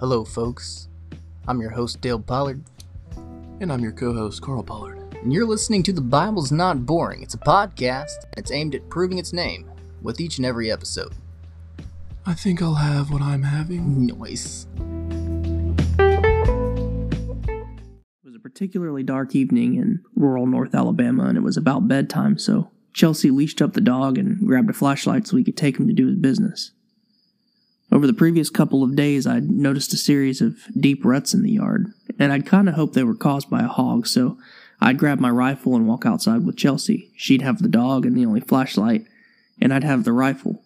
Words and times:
Hello, 0.00 0.24
folks. 0.24 0.88
I'm 1.46 1.60
your 1.60 1.70
host, 1.70 2.00
Dale 2.00 2.18
Pollard, 2.20 2.62
And 3.60 3.72
I'm 3.72 3.80
your 3.80 3.92
co 3.92 4.14
host, 4.14 4.40
Carl 4.42 4.62
Pollard. 4.62 4.98
and 5.22 5.32
you're 5.32 5.46
listening 5.46 5.82
to 5.84 5.92
The 5.92 6.00
Bible's 6.00 6.50
Not 6.50 6.86
Boring. 6.86 7.22
It's 7.22 7.34
a 7.34 7.38
podcast, 7.38 8.24
and 8.24 8.38
it's 8.38 8.50
aimed 8.50 8.74
at 8.74 8.88
proving 8.88 9.18
its 9.18 9.32
name 9.34 9.70
with 10.02 10.18
each 10.20 10.38
and 10.38 10.46
every 10.46 10.72
episode. 10.72 11.12
I 12.24 12.32
think 12.34 12.62
I'll 12.62 12.74
have 12.74 13.10
what 13.10 13.20
I'm 13.22 13.42
having. 13.42 14.06
Noise. 14.06 14.66
It 15.98 16.06
was 18.24 18.34
a 18.34 18.38
particularly 18.40 19.02
dark 19.02 19.34
evening 19.36 19.74
in 19.74 20.00
rural 20.14 20.46
North 20.46 20.74
Alabama, 20.74 21.24
and 21.24 21.36
it 21.36 21.42
was 21.42 21.56
about 21.58 21.86
bedtime, 21.88 22.38
so 22.38 22.70
Chelsea 22.94 23.30
leashed 23.30 23.60
up 23.60 23.74
the 23.74 23.80
dog 23.82 24.16
and 24.16 24.46
grabbed 24.46 24.70
a 24.70 24.74
flashlight 24.74 25.26
so 25.26 25.36
he 25.36 25.44
could 25.44 25.56
take 25.56 25.78
him 25.78 25.86
to 25.86 25.92
do 25.94 26.06
his 26.06 26.16
business. 26.16 26.72
Over 27.92 28.06
the 28.06 28.12
previous 28.12 28.50
couple 28.50 28.84
of 28.84 28.94
days, 28.94 29.26
I'd 29.26 29.50
noticed 29.50 29.92
a 29.92 29.96
series 29.96 30.40
of 30.40 30.58
deep 30.78 31.04
ruts 31.04 31.34
in 31.34 31.42
the 31.42 31.50
yard, 31.50 31.92
and 32.20 32.32
I'd 32.32 32.46
kind 32.46 32.68
of 32.68 32.76
hoped 32.76 32.94
they 32.94 33.02
were 33.02 33.16
caused 33.16 33.50
by 33.50 33.62
a 33.62 33.68
hog, 33.68 34.06
so 34.06 34.38
I'd 34.80 34.98
grab 34.98 35.18
my 35.18 35.30
rifle 35.30 35.74
and 35.74 35.88
walk 35.88 36.06
outside 36.06 36.46
with 36.46 36.56
Chelsea. 36.56 37.10
She'd 37.16 37.42
have 37.42 37.60
the 37.60 37.68
dog 37.68 38.06
and 38.06 38.16
the 38.16 38.24
only 38.24 38.40
flashlight, 38.40 39.06
and 39.60 39.74
I'd 39.74 39.82
have 39.82 40.04
the 40.04 40.12
rifle. 40.12 40.62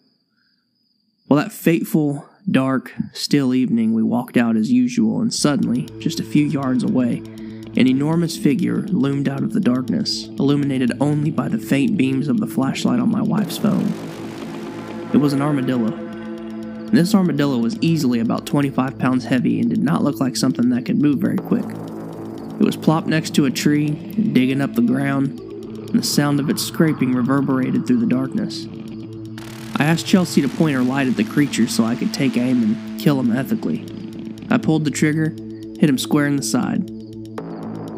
Well, 1.27 1.41
that 1.41 1.51
fateful, 1.51 2.29
dark, 2.49 2.93
still 3.11 3.55
evening, 3.55 3.95
we 3.95 4.03
walked 4.03 4.37
out 4.37 4.55
as 4.55 4.71
usual, 4.71 5.19
and 5.19 5.33
suddenly, 5.33 5.89
just 5.97 6.19
a 6.19 6.23
few 6.23 6.45
yards 6.45 6.83
away, 6.83 7.23
an 7.75 7.87
enormous 7.87 8.37
figure 8.37 8.83
loomed 8.83 9.27
out 9.27 9.41
of 9.41 9.53
the 9.53 9.59
darkness, 9.59 10.27
illuminated 10.27 10.91
only 11.01 11.31
by 11.31 11.47
the 11.47 11.57
faint 11.57 11.97
beams 11.97 12.27
of 12.27 12.39
the 12.39 12.45
flashlight 12.45 12.99
on 12.99 13.09
my 13.09 13.23
wife's 13.23 13.57
phone. 13.57 13.91
It 15.11 15.17
was 15.17 15.33
an 15.33 15.41
armadillo. 15.41 16.04
This 16.95 17.13
armadillo 17.13 17.57
was 17.57 17.77
easily 17.81 18.21
about 18.21 18.45
25 18.45 18.97
pounds 18.97 19.25
heavy 19.25 19.59
and 19.59 19.69
did 19.69 19.83
not 19.83 20.01
look 20.01 20.21
like 20.21 20.37
something 20.37 20.69
that 20.69 20.85
could 20.85 21.01
move 21.01 21.19
very 21.19 21.35
quick. 21.35 21.65
It 21.65 22.63
was 22.63 22.77
plopped 22.77 23.07
next 23.07 23.35
to 23.35 23.43
a 23.43 23.51
tree, 23.51 23.89
digging 23.89 24.61
up 24.61 24.75
the 24.75 24.81
ground, 24.81 25.37
and 25.37 25.99
the 25.99 26.03
sound 26.03 26.39
of 26.39 26.49
its 26.49 26.63
scraping 26.63 27.11
reverberated 27.11 27.85
through 27.85 27.99
the 27.99 28.05
darkness. 28.05 28.65
I 29.75 29.83
asked 29.83 30.07
Chelsea 30.07 30.41
to 30.41 30.47
point 30.47 30.73
her 30.73 30.83
light 30.83 31.07
at 31.07 31.17
the 31.17 31.25
creature 31.25 31.67
so 31.67 31.83
I 31.83 31.95
could 31.95 32.13
take 32.13 32.37
aim 32.37 32.63
and 32.63 32.99
kill 32.99 33.19
him 33.19 33.35
ethically. 33.35 33.83
I 34.49 34.57
pulled 34.57 34.85
the 34.85 34.89
trigger, 34.89 35.31
hit 35.77 35.89
him 35.89 35.97
square 35.97 36.27
in 36.27 36.37
the 36.37 36.43
side. 36.43 36.85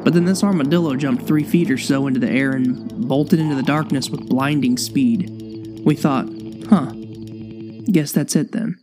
But 0.03 0.15
then 0.15 0.25
this 0.25 0.43
armadillo 0.43 0.95
jumped 0.95 1.27
three 1.27 1.43
feet 1.43 1.69
or 1.69 1.77
so 1.77 2.07
into 2.07 2.19
the 2.19 2.31
air 2.31 2.53
and 2.53 3.07
bolted 3.07 3.39
into 3.39 3.53
the 3.53 3.61
darkness 3.61 4.09
with 4.09 4.27
blinding 4.27 4.75
speed. 4.75 5.29
We 5.85 5.95
thought, 5.95 6.27
huh, 6.67 6.93
guess 7.91 8.11
that's 8.11 8.35
it 8.35 8.53
then. 8.53 8.79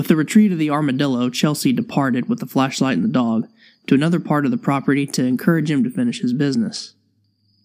With 0.00 0.08
the 0.08 0.16
retreat 0.16 0.50
of 0.50 0.56
the 0.56 0.70
armadillo, 0.70 1.28
Chelsea 1.28 1.74
departed 1.74 2.26
with 2.26 2.38
the 2.38 2.46
flashlight 2.46 2.96
and 2.96 3.04
the 3.04 3.12
dog 3.12 3.46
to 3.86 3.94
another 3.94 4.18
part 4.18 4.46
of 4.46 4.50
the 4.50 4.56
property 4.56 5.06
to 5.08 5.26
encourage 5.26 5.70
him 5.70 5.84
to 5.84 5.90
finish 5.90 6.22
his 6.22 6.32
business. 6.32 6.94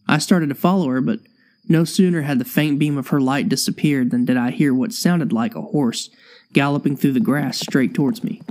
I 0.06 0.18
started 0.18 0.50
to 0.50 0.56
follow 0.56 0.90
her, 0.90 1.00
but 1.00 1.22
no 1.70 1.86
sooner 1.86 2.24
had 2.24 2.40
the 2.40 2.44
faint 2.44 2.78
beam 2.78 2.98
of 2.98 3.08
her 3.08 3.22
light 3.22 3.48
disappeared 3.48 4.12
than 4.12 4.26
did 4.26 4.36
I 4.36 4.52
hear 4.52 4.74
what 4.74 4.92
sounded 4.92 5.32
like 5.32 5.56
a 5.56 5.62
horse 5.62 6.10
galloping 6.52 6.98
through 6.98 7.14
the 7.14 7.22
grass 7.22 7.58
straight 7.58 7.94
towards 7.94 8.22
me. 8.22 8.42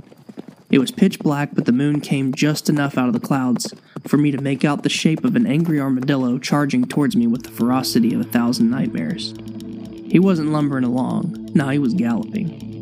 It 0.71 0.79
was 0.79 0.89
pitch 0.89 1.19
black, 1.19 1.51
but 1.53 1.67
the 1.67 1.71
moon 1.71 2.01
came 2.01 2.33
just 2.33 2.69
enough 2.69 2.97
out 2.97 3.07
of 3.07 3.13
the 3.13 3.19
clouds 3.19 3.71
for 4.07 4.17
me 4.17 4.31
to 4.31 4.41
make 4.41 4.65
out 4.65 4.81
the 4.81 4.89
shape 4.89 5.23
of 5.23 5.35
an 5.35 5.45
angry 5.45 5.79
armadillo 5.79 6.39
charging 6.39 6.87
towards 6.87 7.15
me 7.15 7.27
with 7.27 7.43
the 7.43 7.51
ferocity 7.51 8.15
of 8.15 8.21
a 8.21 8.23
thousand 8.23 8.71
nightmares. 8.71 9.35
He 10.09 10.17
wasn't 10.17 10.49
lumbering 10.49 10.85
along, 10.85 11.51
no, 11.53 11.69
he 11.69 11.77
was 11.77 11.93
galloping. 11.93 12.74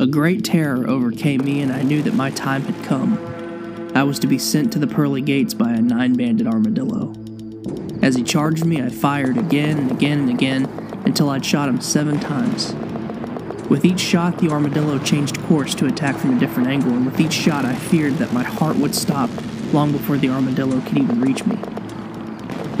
A 0.00 0.08
great 0.08 0.44
terror 0.44 0.88
overcame 0.88 1.44
me, 1.44 1.60
and 1.60 1.70
I 1.70 1.82
knew 1.82 2.02
that 2.02 2.14
my 2.14 2.30
time 2.30 2.62
had 2.62 2.84
come. 2.84 3.16
I 3.94 4.02
was 4.02 4.18
to 4.18 4.26
be 4.26 4.40
sent 4.40 4.72
to 4.72 4.80
the 4.80 4.88
pearly 4.88 5.20
gates 5.20 5.54
by 5.54 5.70
a 5.70 5.80
nine 5.80 6.14
banded 6.14 6.48
armadillo. 6.48 7.14
As 8.02 8.16
he 8.16 8.24
charged 8.24 8.64
me, 8.64 8.82
I 8.82 8.88
fired 8.88 9.38
again 9.38 9.78
and 9.78 9.92
again 9.92 10.18
and 10.18 10.30
again 10.30 10.64
until 11.06 11.30
I'd 11.30 11.46
shot 11.46 11.68
him 11.68 11.80
seven 11.80 12.18
times. 12.18 12.74
With 13.70 13.84
each 13.84 14.00
shot, 14.00 14.38
the 14.38 14.50
armadillo 14.50 14.98
changed 14.98 15.40
course 15.44 15.76
to 15.76 15.86
attack 15.86 16.16
from 16.16 16.36
a 16.36 16.40
different 16.40 16.70
angle, 16.70 16.90
and 16.90 17.06
with 17.06 17.20
each 17.20 17.32
shot, 17.32 17.64
I 17.64 17.76
feared 17.76 18.14
that 18.14 18.32
my 18.32 18.42
heart 18.42 18.74
would 18.76 18.96
stop 18.96 19.30
long 19.72 19.92
before 19.92 20.18
the 20.18 20.28
armadillo 20.28 20.80
could 20.80 20.98
even 20.98 21.20
reach 21.20 21.46
me. 21.46 21.56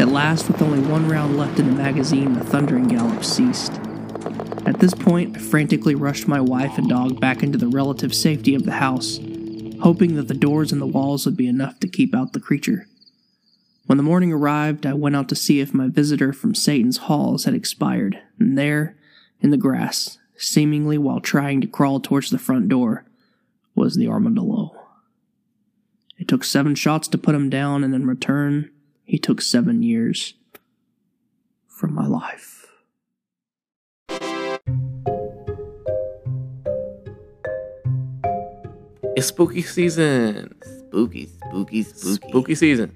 At 0.00 0.08
last, 0.08 0.48
with 0.48 0.60
only 0.60 0.80
one 0.80 1.08
round 1.08 1.36
left 1.38 1.60
in 1.60 1.66
the 1.66 1.76
magazine, 1.76 2.32
the 2.32 2.44
thundering 2.44 2.88
gallop 2.88 3.24
ceased. 3.24 3.80
At 4.66 4.80
this 4.80 4.94
point, 4.94 5.36
I 5.36 5.40
frantically 5.40 5.94
rushed 5.94 6.26
my 6.26 6.40
wife 6.40 6.78
and 6.78 6.88
dog 6.88 7.20
back 7.20 7.42
into 7.42 7.58
the 7.58 7.68
relative 7.68 8.14
safety 8.14 8.54
of 8.54 8.64
the 8.64 8.72
house, 8.72 9.20
hoping 9.82 10.14
that 10.16 10.28
the 10.28 10.34
doors 10.34 10.72
and 10.72 10.80
the 10.80 10.86
walls 10.86 11.26
would 11.26 11.36
be 11.36 11.46
enough 11.46 11.78
to 11.80 11.88
keep 11.88 12.14
out 12.14 12.32
the 12.32 12.40
creature. 12.40 12.86
When 13.86 13.98
the 13.98 14.04
morning 14.04 14.32
arrived, 14.32 14.86
I 14.86 14.94
went 14.94 15.16
out 15.16 15.28
to 15.28 15.36
see 15.36 15.60
if 15.60 15.74
my 15.74 15.88
visitor 15.88 16.32
from 16.32 16.54
Satan's 16.54 16.96
halls 16.96 17.44
had 17.44 17.52
expired, 17.52 18.18
and 18.38 18.56
there, 18.56 18.96
in 19.40 19.50
the 19.50 19.58
grass, 19.58 20.16
seemingly 20.38 20.96
while 20.96 21.20
trying 21.20 21.60
to 21.60 21.66
crawl 21.66 22.00
towards 22.00 22.30
the 22.30 22.38
front 22.38 22.70
door, 22.70 23.04
was 23.74 23.96
the 23.96 24.08
armadillo. 24.08 24.74
It 26.16 26.26
took 26.26 26.42
seven 26.42 26.74
shots 26.74 27.06
to 27.08 27.18
put 27.18 27.34
him 27.34 27.50
down, 27.50 27.84
and 27.84 27.94
in 27.94 28.06
return, 28.06 28.70
he 29.04 29.18
took 29.18 29.42
seven 29.42 29.82
years 29.82 30.32
from 31.68 31.92
my 31.92 32.06
life. 32.06 32.63
It's 39.24 39.30
spooky 39.30 39.62
season. 39.62 40.54
Spooky, 40.90 41.26
spooky, 41.26 41.82
spooky. 41.82 42.28
Spooky 42.28 42.54
season. 42.54 42.92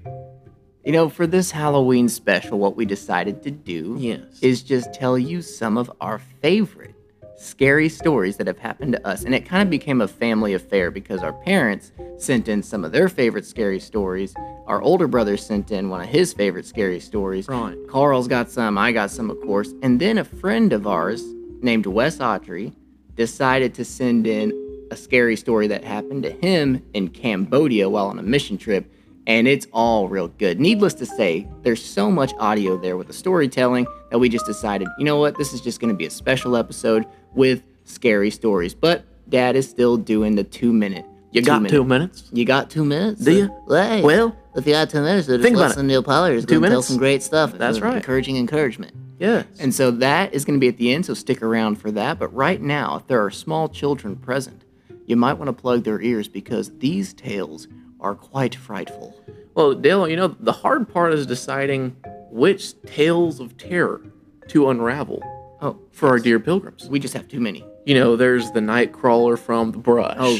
You 0.85 0.91
know, 0.91 1.09
for 1.09 1.25
this 1.25 1.49
Halloween 1.49 2.07
special, 2.07 2.59
what 2.59 2.75
we 2.75 2.85
decided 2.85 3.41
to 3.41 3.49
do 3.49 3.95
Yes. 3.97 4.21
is 4.43 4.61
just 4.61 4.93
tell 4.93 5.17
you 5.17 5.41
some 5.41 5.75
of 5.75 5.91
our 5.99 6.19
favorite 6.19 6.93
scary 7.35 7.89
stories 7.89 8.37
that 8.37 8.45
have 8.45 8.59
happened 8.59 8.93
to 8.93 9.07
us. 9.07 9.23
And 9.23 9.33
it 9.33 9.47
kind 9.47 9.63
of 9.63 9.71
became 9.71 10.01
a 10.01 10.07
family 10.07 10.53
affair 10.53 10.91
because 10.91 11.23
our 11.23 11.33
parents 11.33 11.93
sent 12.19 12.47
in 12.47 12.61
some 12.61 12.85
of 12.85 12.91
their 12.91 13.09
favorite 13.09 13.47
scary 13.47 13.79
stories. 13.79 14.35
Our 14.67 14.83
older 14.83 15.07
brother 15.07 15.35
sent 15.35 15.71
in 15.71 15.89
one 15.89 16.01
of 16.01 16.09
his 16.09 16.31
favorite 16.31 16.67
scary 16.67 16.99
stories. 16.99 17.47
Right. 17.47 17.75
Carl's 17.87 18.27
got 18.27 18.51
some, 18.51 18.77
I 18.77 18.91
got 18.91 19.09
some, 19.09 19.31
of 19.31 19.41
course. 19.41 19.73
And 19.81 19.99
then 19.99 20.19
a 20.19 20.23
friend 20.23 20.73
of 20.73 20.85
ours 20.85 21.23
named 21.63 21.87
Wes 21.87 22.19
Autry 22.19 22.71
decided 23.15 23.73
to 23.73 23.83
send 23.83 24.27
in 24.27 24.51
a 24.91 24.95
scary 24.97 25.35
story 25.35 25.67
that 25.67 25.83
happened 25.83 26.23
to 26.23 26.31
him 26.31 26.83
in 26.93 27.09
Cambodia 27.09 27.89
while 27.89 28.07
on 28.07 28.19
a 28.19 28.23
mission 28.23 28.57
trip. 28.57 28.91
And 29.27 29.47
it's 29.47 29.67
all 29.71 30.07
real 30.07 30.27
good. 30.29 30.59
Needless 30.59 30.95
to 30.95 31.05
say, 31.05 31.47
there's 31.61 31.83
so 31.83 32.09
much 32.09 32.33
audio 32.39 32.77
there 32.77 32.97
with 32.97 33.07
the 33.07 33.13
storytelling 33.13 33.85
that 34.09 34.17
we 34.17 34.27
just 34.27 34.45
decided, 34.47 34.87
you 34.97 35.05
know 35.05 35.17
what, 35.17 35.37
this 35.37 35.53
is 35.53 35.61
just 35.61 35.79
going 35.79 35.93
to 35.93 35.97
be 35.97 36.05
a 36.07 36.09
special 36.09 36.55
episode 36.55 37.05
with 37.35 37.61
scary 37.83 38.31
stories. 38.31 38.73
But 38.73 39.05
Dad 39.29 39.55
is 39.55 39.69
still 39.69 39.97
doing 39.97 40.33
the 40.35 40.43
two 40.43 40.73
minute. 40.73 41.05
You 41.31 41.43
got 41.43 41.61
minute. 41.61 41.75
two 41.75 41.83
minutes? 41.83 42.27
You 42.33 42.43
got 42.43 42.71
two 42.71 42.83
minutes? 42.83 43.21
Do 43.21 43.31
you? 43.31 43.55
Hey, 43.69 44.01
Well, 44.01 44.35
if 44.55 44.65
you 44.65 44.73
got 44.73 44.89
two 44.89 45.01
minutes, 45.01 45.27
just 45.27 45.43
think 45.43 45.55
about 45.55 45.67
listen 45.67 45.81
it. 45.81 45.83
to 45.83 45.87
Neal 45.89 46.01
Pollard 46.03 46.33
is 46.33 46.45
going 46.47 46.63
to 46.63 46.69
tell 46.69 46.81
some 46.81 46.97
great 46.97 47.21
stuff. 47.21 47.53
That's 47.53 47.79
right. 47.81 47.97
Encouraging 47.97 48.35
encouragement. 48.37 48.93
yes. 49.19 49.45
And 49.59 49.71
so 49.75 49.91
that 49.91 50.33
is 50.33 50.43
going 50.43 50.57
to 50.57 50.59
be 50.59 50.69
at 50.69 50.77
the 50.77 50.91
end, 50.91 51.05
so 51.05 51.13
stick 51.13 51.43
around 51.43 51.75
for 51.75 51.91
that. 51.91 52.17
But 52.17 52.33
right 52.33 52.59
now, 52.59 52.95
if 52.95 53.05
there 53.05 53.23
are 53.23 53.29
small 53.29 53.69
children 53.69 54.15
present, 54.15 54.63
you 55.09 55.17
might 55.17 55.33
want 55.33 55.47
to 55.47 55.53
plug 55.53 55.83
their 55.83 55.99
ears 56.01 56.27
because 56.29 56.71
these 56.77 57.13
tales 57.13 57.67
are 57.99 58.15
quite 58.15 58.55
frightful. 58.55 59.19
well, 59.55 59.73
Dale, 59.73 60.07
you 60.07 60.15
know, 60.15 60.29
the 60.29 60.53
hard 60.53 60.87
part 60.87 61.13
is 61.13 61.25
deciding 61.25 61.95
which 62.31 62.79
tales 62.83 63.39
of 63.41 63.57
terror 63.57 64.01
to 64.47 64.69
unravel 64.69 65.21
Oh, 65.61 65.77
for 65.91 66.07
our 66.07 66.19
dear 66.19 66.39
pilgrims. 66.39 66.87
we 66.89 66.99
just 66.99 67.13
have 67.13 67.27
too 67.27 67.41
many. 67.41 67.65
You 67.85 67.95
know, 67.95 68.15
there's 68.15 68.51
the 68.51 68.61
night 68.61 68.93
crawler 68.93 69.35
from 69.35 69.71
the 69.73 69.77
brush. 69.79 70.15
Oh, 70.17 70.39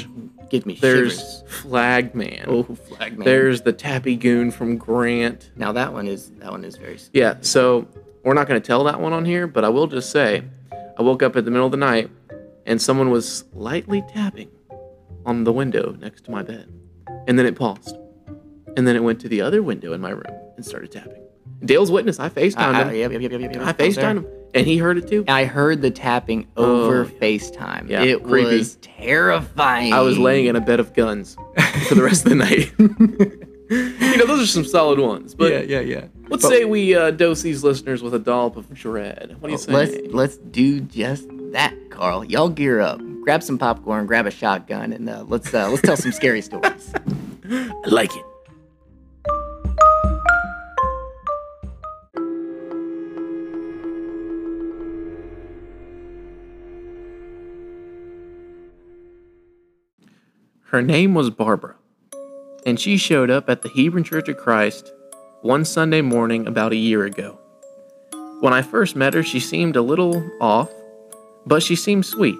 give 0.49 0.65
me 0.65 0.75
there's 0.79 1.17
shivers. 1.19 1.43
Flag 1.61 2.15
Man. 2.15 2.45
Oh, 2.47 2.63
Flagman. 2.63 3.25
There's 3.25 3.61
the 3.63 3.73
Tappy 3.73 4.15
Goon 4.15 4.51
from 4.51 4.77
Grant. 4.77 5.51
now 5.57 5.71
that 5.73 5.91
one 5.91 6.07
is 6.07 6.29
that 6.39 6.51
one 6.51 6.63
is 6.63 6.77
very. 6.77 6.95
s- 6.95 7.09
Yeah, 7.11 7.35
so 7.41 7.87
we're 8.23 8.33
not 8.35 8.47
going 8.47 8.61
to 8.61 8.65
tell 8.65 8.83
that 8.85 9.01
one 9.01 9.11
on 9.13 9.25
here, 9.25 9.47
but 9.47 9.65
I 9.65 9.69
will 9.69 9.87
just 9.87 10.11
say 10.11 10.43
I 10.97 11.01
woke 11.01 11.21
up 11.23 11.35
in 11.35 11.43
the 11.43 11.51
middle 11.51 11.65
of 11.65 11.71
the 11.71 11.77
night 11.77 12.09
and 12.65 12.81
someone 12.81 13.09
was 13.09 13.43
lightly 13.53 14.03
tapping 14.13 14.49
on 15.29 15.43
the 15.43 15.53
window 15.53 15.95
next 15.99 16.25
to 16.25 16.31
my 16.31 16.41
bed. 16.41 16.67
And 17.27 17.37
then 17.37 17.45
it 17.45 17.55
paused. 17.55 17.95
And 18.75 18.87
then 18.87 18.95
it 18.95 19.03
went 19.03 19.21
to 19.21 19.29
the 19.29 19.41
other 19.41 19.61
window 19.61 19.93
in 19.93 20.01
my 20.01 20.09
room 20.09 20.35
and 20.55 20.65
started 20.65 20.91
tapping. 20.91 21.21
Dale's 21.63 21.91
witness, 21.91 22.19
I 22.19 22.29
FaceTimed 22.29 22.57
I, 22.57 22.81
I, 22.81 22.83
him. 22.85 22.95
yep, 22.95 23.11
yep, 23.11 23.21
yep, 23.21 23.31
yep, 23.41 23.53
yep, 23.53 23.61
I. 23.61 23.73
FaceTimed 23.73 24.17
him. 24.17 24.27
And 24.55 24.65
he 24.65 24.77
heard 24.77 24.97
it 24.97 25.07
too. 25.07 25.23
I 25.27 25.45
heard 25.45 25.83
the 25.83 25.91
tapping 25.91 26.47
over 26.57 27.01
Oh, 27.01 27.03
yeah. 27.03 27.19
FaceTime. 27.19 27.89
Yeah, 27.89 28.01
it 28.03 28.23
creepy. 28.23 28.57
was 28.57 28.77
terrifying. 28.77 29.93
I 29.93 29.99
was 29.99 30.17
laying 30.17 30.47
in 30.47 30.55
a 30.55 30.61
bed 30.61 30.79
of 30.79 30.93
guns 30.95 31.35
for 31.87 31.93
the 31.95 32.01
rest 32.03 32.25
of 32.25 32.29
the 32.29 32.35
night. 32.35 32.71
you 32.79 34.17
know, 34.17 34.25
those 34.25 34.41
are 34.41 34.47
some 34.47 34.65
solid 34.65 34.97
ones. 34.97 35.35
But 35.35 35.51
yeah, 35.51 35.59
yeah, 35.59 35.81
yeah. 35.81 36.05
let's 36.29 36.47
say 36.47 36.65
we 36.65 36.95
uh, 36.95 37.11
dose 37.11 37.43
these 37.43 37.63
listeners 37.63 38.01
with 38.01 38.15
a 38.15 38.19
dollop 38.19 38.57
of 38.57 38.73
dread. 38.73 39.35
What 39.39 39.49
do 39.49 39.51
you 39.51 39.57
say? 39.59 39.71
Let's 39.71 40.13
let's 40.13 40.37
do 40.37 40.79
just 40.81 41.27
that, 41.51 41.75
Carl. 41.91 42.25
Y'all 42.25 42.49
gear 42.49 42.79
up. 42.79 42.99
Grab 43.29 43.41
grab 43.41 43.45
some 43.45 43.59
popcorn, 43.59 44.07
grab 44.07 44.25
a 44.25 44.31
shotgun, 44.31 44.91
and 44.91 45.07
uh, 45.07 45.23
let's 45.27 45.53
uh, 45.53 45.69
let's 45.69 45.83
tell 45.83 45.95
some 45.95 46.11
scary 46.11 46.41
stories. 46.41 46.91
I 47.47 47.71
like 47.85 48.09
it. 48.15 48.25
Her 60.63 60.81
name 60.81 61.13
was 61.13 61.29
Barbara, 61.29 61.75
and 62.65 62.79
she 62.79 62.97
showed 62.97 63.29
up 63.29 63.47
at 63.47 63.61
the 63.61 63.69
Hebron 63.69 64.03
Church 64.03 64.27
of 64.27 64.37
Christ 64.37 64.91
one 65.43 65.65
Sunday 65.65 66.01
morning 66.01 66.47
about 66.47 66.71
a 66.71 66.77
year 66.77 67.05
ago. 67.05 67.39
When 68.39 68.53
I 68.53 68.63
first 68.63 68.95
met 68.95 69.13
her, 69.13 69.21
she 69.21 69.39
seemed 69.39 69.75
a 69.75 69.83
little 69.83 70.27
off, 70.41 70.71
but 71.45 71.61
she 71.61 71.75
seemed 71.75 72.07
sweet. 72.07 72.39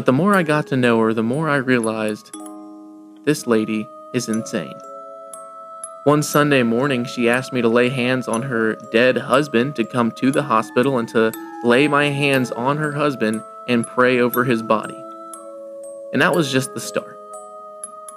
But 0.00 0.06
the 0.06 0.14
more 0.14 0.34
I 0.34 0.44
got 0.44 0.66
to 0.68 0.78
know 0.78 0.98
her, 1.00 1.12
the 1.12 1.22
more 1.22 1.50
I 1.50 1.56
realized 1.56 2.34
this 3.26 3.46
lady 3.46 3.86
is 4.14 4.30
insane. 4.30 4.80
One 6.04 6.22
Sunday 6.22 6.62
morning, 6.62 7.04
she 7.04 7.28
asked 7.28 7.52
me 7.52 7.60
to 7.60 7.68
lay 7.68 7.90
hands 7.90 8.26
on 8.26 8.40
her 8.40 8.76
dead 8.92 9.18
husband 9.18 9.76
to 9.76 9.84
come 9.84 10.10
to 10.12 10.30
the 10.30 10.44
hospital 10.44 10.96
and 10.96 11.06
to 11.10 11.30
lay 11.64 11.86
my 11.86 12.06
hands 12.06 12.50
on 12.50 12.78
her 12.78 12.92
husband 12.92 13.42
and 13.68 13.86
pray 13.86 14.20
over 14.20 14.42
his 14.42 14.62
body. 14.62 14.96
And 16.14 16.22
that 16.22 16.34
was 16.34 16.50
just 16.50 16.72
the 16.72 16.80
start. 16.80 17.18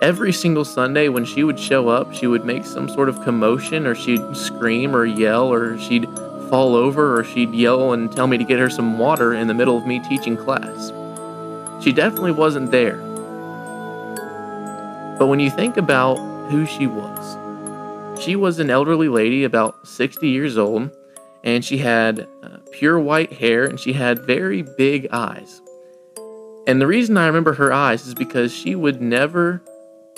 Every 0.01 0.31
single 0.31 0.63
Sunday, 0.63 1.09
when 1.09 1.25
she 1.25 1.43
would 1.43 1.59
show 1.59 1.89
up, 1.89 2.13
she 2.13 2.27
would 2.27 2.45
make 2.45 2.63
some 2.65 2.87
sort 2.87 3.09
of 3.09 3.21
commotion, 3.25 3.85
or 3.85 3.93
she'd 3.93 4.37
scream 4.37 4.95
or 4.95 5.05
yell, 5.05 5.51
or 5.51 5.77
she'd 5.77 6.07
fall 6.49 6.75
over, 6.75 7.19
or 7.19 7.25
she'd 7.25 7.53
yell 7.53 7.91
and 7.91 8.09
tell 8.09 8.27
me 8.27 8.37
to 8.37 8.45
get 8.45 8.59
her 8.59 8.69
some 8.69 8.97
water 8.97 9.33
in 9.33 9.47
the 9.47 9.53
middle 9.53 9.77
of 9.77 9.85
me 9.85 9.99
teaching 9.99 10.37
class. 10.37 10.93
She 11.83 11.91
definitely 11.91 12.31
wasn't 12.31 12.71
there. 12.71 12.95
But 15.19 15.27
when 15.27 15.41
you 15.41 15.49
think 15.49 15.75
about 15.75 16.15
who 16.49 16.65
she 16.65 16.87
was, 16.87 17.37
she 18.23 18.37
was 18.37 18.59
an 18.59 18.69
elderly 18.69 19.09
lady 19.09 19.43
about 19.43 19.85
60 19.85 20.29
years 20.29 20.57
old, 20.57 20.91
and 21.43 21.65
she 21.65 21.79
had 21.79 22.25
uh, 22.41 22.57
pure 22.71 22.97
white 22.97 23.33
hair 23.33 23.65
and 23.65 23.77
she 23.77 23.91
had 23.91 24.25
very 24.25 24.61
big 24.61 25.09
eyes. 25.11 25.61
And 26.67 26.79
the 26.79 26.87
reason 26.87 27.17
I 27.17 27.27
remember 27.27 27.53
her 27.55 27.73
eyes 27.73 28.07
is 28.07 28.15
because 28.15 28.53
she 28.53 28.75
would 28.75 29.01
never 29.01 29.61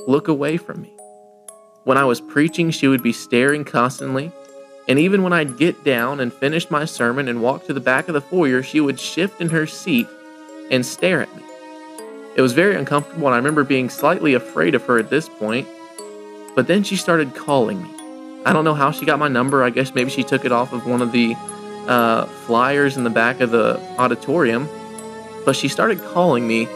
look 0.08 0.28
away 0.28 0.58
from 0.58 0.84
me. 0.84 0.94
When 1.84 1.98
I 1.98 2.06
was 2.06 2.22
preaching, 2.22 2.70
she 2.70 2.88
would 2.88 3.02
be 3.02 3.12
staring 3.12 3.64
constantly. 3.64 4.32
And 4.88 5.00
even 5.00 5.24
when 5.24 5.34
I'd 5.34 5.58
get 5.58 5.84
down 5.84 6.20
and 6.20 6.32
finish 6.32 6.70
my 6.70 6.86
sermon 6.86 7.28
and 7.28 7.42
walk 7.42 7.66
to 7.66 7.74
the 7.74 7.80
back 7.80 8.08
of 8.08 8.14
the 8.14 8.22
foyer, 8.22 8.62
she 8.62 8.80
would 8.80 9.00
shift 9.00 9.42
in 9.42 9.50
her 9.50 9.66
seat 9.66 10.08
and 10.70 10.86
stare 10.86 11.24
at 11.24 11.36
me. 11.36 11.42
It 12.36 12.42
was 12.42 12.54
very 12.54 12.76
uncomfortable, 12.76 13.28
and 13.28 13.34
I 13.34 13.38
remember 13.38 13.64
being 13.64 13.90
slightly 13.90 14.34
afraid 14.34 14.76
of 14.76 14.84
her 14.84 14.98
at 14.98 15.10
this 15.10 15.30
point. 15.30 15.68
But 16.56 16.68
then 16.68 16.84
she 16.84 16.96
started 16.96 17.36
calling 17.36 17.82
me. 17.82 17.90
I 18.46 18.54
don't 18.54 18.64
know 18.64 18.74
how 18.74 18.92
she 18.92 19.06
got 19.06 19.20
my 19.20 19.28
number. 19.28 19.64
I 19.64 19.70
guess 19.70 19.94
maybe 19.94 20.10
she 20.10 20.24
took 20.24 20.46
it 20.46 20.52
off 20.52 20.74
of 20.74 20.86
one 20.86 21.02
of 21.02 21.12
the 21.12 21.36
uh, 21.88 22.26
flyers 22.26 22.98
in 22.98 23.04
the 23.04 23.10
back 23.10 23.42
of 23.42 23.52
the 23.52 23.80
auditorium 23.98 24.70
but 25.46 25.56
she 25.56 25.68
started 25.68 26.02
calling 26.02 26.48
me 26.48 26.68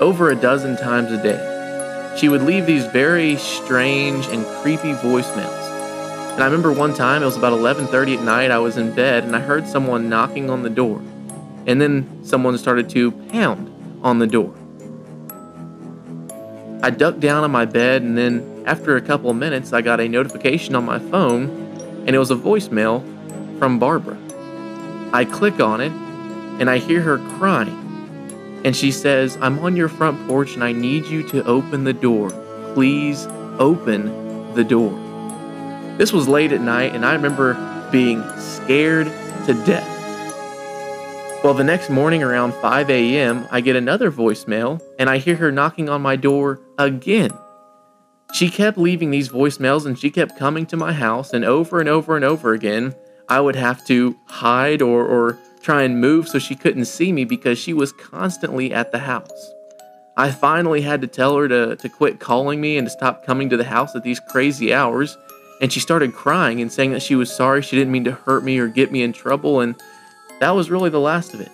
over 0.00 0.30
a 0.30 0.36
dozen 0.36 0.76
times 0.76 1.12
a 1.12 1.22
day. 1.22 2.16
She 2.18 2.28
would 2.30 2.42
leave 2.42 2.64
these 2.66 2.86
very 2.86 3.36
strange 3.36 4.26
and 4.28 4.44
creepy 4.62 4.94
voicemails. 4.94 5.64
And 6.32 6.42
I 6.42 6.46
remember 6.46 6.72
one 6.72 6.94
time, 6.94 7.22
it 7.22 7.26
was 7.26 7.36
about 7.36 7.52
11:30 7.52 8.16
at 8.16 8.24
night, 8.24 8.50
I 8.50 8.58
was 8.58 8.78
in 8.78 8.94
bed 8.94 9.24
and 9.24 9.36
I 9.36 9.40
heard 9.40 9.68
someone 9.68 10.08
knocking 10.08 10.50
on 10.50 10.62
the 10.62 10.70
door. 10.70 11.02
And 11.66 11.80
then 11.80 12.24
someone 12.24 12.56
started 12.58 12.88
to 12.90 13.12
pound 13.12 13.70
on 14.02 14.18
the 14.18 14.26
door. 14.26 14.54
I 16.82 16.90
ducked 16.90 17.20
down 17.20 17.44
on 17.44 17.50
my 17.50 17.64
bed 17.64 18.02
and 18.02 18.16
then 18.16 18.64
after 18.66 18.96
a 18.96 19.00
couple 19.00 19.30
of 19.30 19.36
minutes, 19.36 19.72
I 19.72 19.82
got 19.82 20.00
a 20.00 20.08
notification 20.08 20.74
on 20.74 20.84
my 20.84 20.98
phone 20.98 21.48
and 22.06 22.14
it 22.14 22.18
was 22.18 22.30
a 22.30 22.36
voicemail 22.36 23.02
from 23.58 23.78
Barbara. 23.78 24.18
I 25.12 25.24
click 25.24 25.60
on 25.60 25.80
it 25.80 25.92
and 26.60 26.68
I 26.68 26.78
hear 26.78 27.00
her 27.02 27.18
crying. 27.38 27.82
And 28.64 28.74
she 28.74 28.90
says, 28.90 29.38
I'm 29.40 29.58
on 29.60 29.76
your 29.76 29.88
front 29.88 30.26
porch 30.26 30.54
and 30.54 30.64
I 30.64 30.72
need 30.72 31.06
you 31.06 31.26
to 31.28 31.44
open 31.44 31.84
the 31.84 31.92
door. 31.92 32.30
Please 32.74 33.26
open 33.58 34.54
the 34.54 34.64
door. 34.64 34.90
This 35.98 36.12
was 36.12 36.28
late 36.28 36.52
at 36.52 36.60
night, 36.60 36.94
and 36.94 37.06
I 37.06 37.14
remember 37.14 37.54
being 37.90 38.22
scared 38.38 39.06
to 39.46 39.54
death. 39.64 39.95
Well, 41.46 41.54
the 41.54 41.62
next 41.62 41.90
morning 41.90 42.24
around 42.24 42.54
5 42.54 42.90
a.m., 42.90 43.46
I 43.52 43.60
get 43.60 43.76
another 43.76 44.10
voicemail 44.10 44.82
and 44.98 45.08
I 45.08 45.18
hear 45.18 45.36
her 45.36 45.52
knocking 45.52 45.88
on 45.88 46.02
my 46.02 46.16
door 46.16 46.60
again. 46.76 47.30
She 48.32 48.50
kept 48.50 48.76
leaving 48.76 49.12
these 49.12 49.28
voicemails 49.28 49.86
and 49.86 49.96
she 49.96 50.10
kept 50.10 50.36
coming 50.36 50.66
to 50.66 50.76
my 50.76 50.92
house, 50.92 51.32
and 51.32 51.44
over 51.44 51.78
and 51.78 51.88
over 51.88 52.16
and 52.16 52.24
over 52.24 52.52
again, 52.52 52.96
I 53.28 53.38
would 53.38 53.54
have 53.54 53.86
to 53.86 54.16
hide 54.26 54.82
or, 54.82 55.06
or 55.06 55.38
try 55.62 55.84
and 55.84 56.00
move 56.00 56.26
so 56.26 56.40
she 56.40 56.56
couldn't 56.56 56.86
see 56.86 57.12
me 57.12 57.24
because 57.24 57.60
she 57.60 57.72
was 57.72 57.92
constantly 57.92 58.74
at 58.74 58.90
the 58.90 58.98
house. 58.98 59.52
I 60.16 60.32
finally 60.32 60.80
had 60.80 61.00
to 61.02 61.06
tell 61.06 61.36
her 61.36 61.46
to, 61.46 61.76
to 61.76 61.88
quit 61.88 62.18
calling 62.18 62.60
me 62.60 62.76
and 62.76 62.88
to 62.88 62.90
stop 62.90 63.24
coming 63.24 63.50
to 63.50 63.56
the 63.56 63.62
house 63.62 63.94
at 63.94 64.02
these 64.02 64.18
crazy 64.18 64.74
hours. 64.74 65.16
And 65.60 65.72
she 65.72 65.78
started 65.78 66.12
crying 66.12 66.60
and 66.60 66.72
saying 66.72 66.90
that 66.90 67.02
she 67.02 67.14
was 67.14 67.32
sorry 67.32 67.62
she 67.62 67.76
didn't 67.76 67.92
mean 67.92 68.04
to 68.04 68.12
hurt 68.12 68.42
me 68.42 68.58
or 68.58 68.66
get 68.66 68.90
me 68.90 69.02
in 69.02 69.12
trouble. 69.12 69.60
And 69.60 69.76
that 70.40 70.50
was 70.50 70.70
really 70.70 70.90
the 70.90 71.00
last 71.00 71.34
of 71.34 71.40
it. 71.40 71.50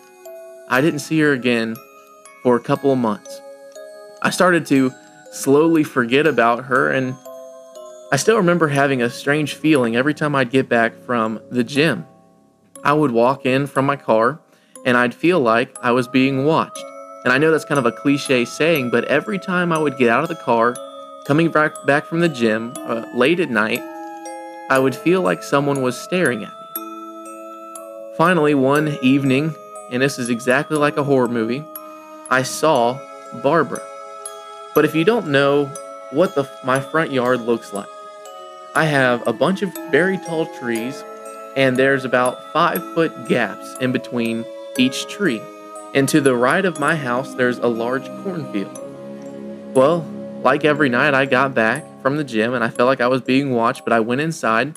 I 0.69 0.81
didn't 0.81 1.01
see 1.01 1.21
her 1.21 1.33
again 1.33 1.77
for 2.43 2.57
a 2.57 2.61
couple 2.61 2.93
of 2.93 2.99
months. 2.99 3.41
I 4.23 4.31
started 4.31 4.67
to 4.67 4.93
slowly 5.33 5.85
forget 5.85 6.27
about 6.27 6.65
her, 6.65 6.91
and 6.91 7.15
I 8.13 8.17
still 8.17 8.37
remember 8.37 8.69
having 8.69 9.03
a 9.03 9.11
strange 9.11 9.55
feeling 9.55 9.97
every 9.97 10.15
time 10.15 10.35
I'd 10.35 10.51
get 10.51 10.69
back 10.69 10.95
from 11.07 11.41
the 11.51 11.65
gym. 11.65 12.07
I 12.85 12.93
would 12.93 13.11
walk 13.11 13.47
in 13.47 13.67
from 13.67 13.87
my 13.87 13.97
car 13.97 14.41
and 14.85 14.97
I'd 14.97 15.15
feel 15.15 15.41
like 15.41 15.77
I 15.83 15.93
was 15.93 16.09
being 16.09 16.45
watched. 16.45 16.85
And 17.25 17.33
I 17.33 17.39
know 17.39 17.51
that's 17.51 17.65
kind 17.65 17.79
of 17.79 17.87
a 17.87 17.93
cliche 17.93 18.45
saying, 18.45 18.91
but 18.91 19.05
every 19.05 19.39
time 19.39 19.73
I 19.73 19.79
would 19.79 19.97
get 19.97 20.09
out 20.09 20.25
of 20.25 20.29
the 20.29 20.35
car, 20.35 20.77
coming 21.27 21.51
back, 21.51 22.05
from 22.07 22.21
the 22.21 22.29
gym 22.29 22.73
uh, 22.79 23.07
late 23.15 23.39
at 23.39 23.49
night, 23.49 23.81
I 24.71 24.79
would 24.79 24.95
feel 24.95 25.23
like 25.23 25.43
someone 25.43 25.83
was 25.83 25.97
staring 25.97 26.43
at 26.43 26.51
me. 26.51 26.62
Finally, 28.17 28.55
one 28.55 28.99
evening, 29.01 29.55
and 29.91 30.03
this 30.03 30.19
is 30.19 30.29
exactly 30.29 30.77
like 30.77 30.99
a 30.99 31.03
horror 31.03 31.29
movie, 31.29 31.65
I 32.29 32.43
saw 32.43 32.99
Barbara. 33.43 33.81
But 34.75 34.85
if 34.85 34.95
you 34.95 35.03
don't 35.03 35.29
know 35.29 35.67
what 36.11 36.35
the, 36.35 36.47
my 36.63 36.79
front 36.79 37.11
yard 37.11 37.41
looks 37.41 37.73
like, 37.73 37.89
I 38.75 38.85
have 38.85 39.27
a 39.27 39.33
bunch 39.33 39.63
of 39.63 39.73
very 39.91 40.19
tall 40.19 40.45
trees 40.59 41.03
and 41.57 41.77
there's 41.77 42.05
about 42.05 42.53
five 42.53 42.83
foot 42.95 43.29
gaps 43.29 43.77
in 43.81 43.93
between 43.93 44.45
each 44.77 45.07
tree. 45.09 45.41
And 45.95 46.07
to 46.11 46.21
the 46.21 46.35
right 46.35 46.65
of 46.65 46.81
my 46.81 46.97
house, 46.97 47.35
there's 47.35 47.59
a 47.59 47.67
large 47.67 48.07
cornfield. 48.23 48.79
Well, 49.75 50.07
like 50.43 50.67
every 50.67 50.89
night, 50.91 51.15
I 51.15 51.25
got 51.25 51.55
back 51.55 51.85
from 52.03 52.17
the 52.19 52.25
gym 52.25 52.53
and 52.53 52.63
I 52.63 52.69
felt 52.69 52.89
like 52.89 53.01
I 53.01 53.09
was 53.09 53.23
being 53.23 53.53
watched, 53.53 53.85
but 53.85 53.93
I 53.93 54.01
went 54.01 54.21
inside 54.21 54.77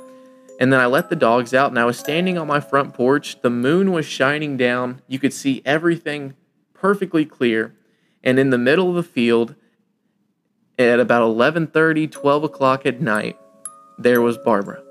and 0.59 0.71
then 0.71 0.79
I 0.79 0.85
let 0.85 1.09
the 1.09 1.15
dogs 1.15 1.53
out 1.53 1.69
and 1.69 1.79
I 1.79 1.85
was 1.85 1.99
standing 1.99 2.37
on 2.37 2.47
my 2.47 2.59
front 2.59 2.93
porch. 2.93 3.41
The 3.41 3.49
moon 3.49 3.91
was 3.91 4.05
shining 4.05 4.57
down. 4.57 5.01
You 5.07 5.19
could 5.19 5.33
see 5.33 5.61
everything 5.65 6.33
perfectly 6.73 7.25
clear. 7.25 7.75
And 8.23 8.39
in 8.39 8.49
the 8.49 8.57
middle 8.57 8.89
of 8.89 8.95
the 8.95 9.03
field, 9.03 9.55
at 10.79 10.99
about 10.99 11.23
11:30, 11.23 12.07
12 12.07 12.43
o'clock 12.43 12.85
at 12.85 13.01
night, 13.01 13.37
there 13.97 14.21
was 14.21 14.37
Barbara. 14.37 14.81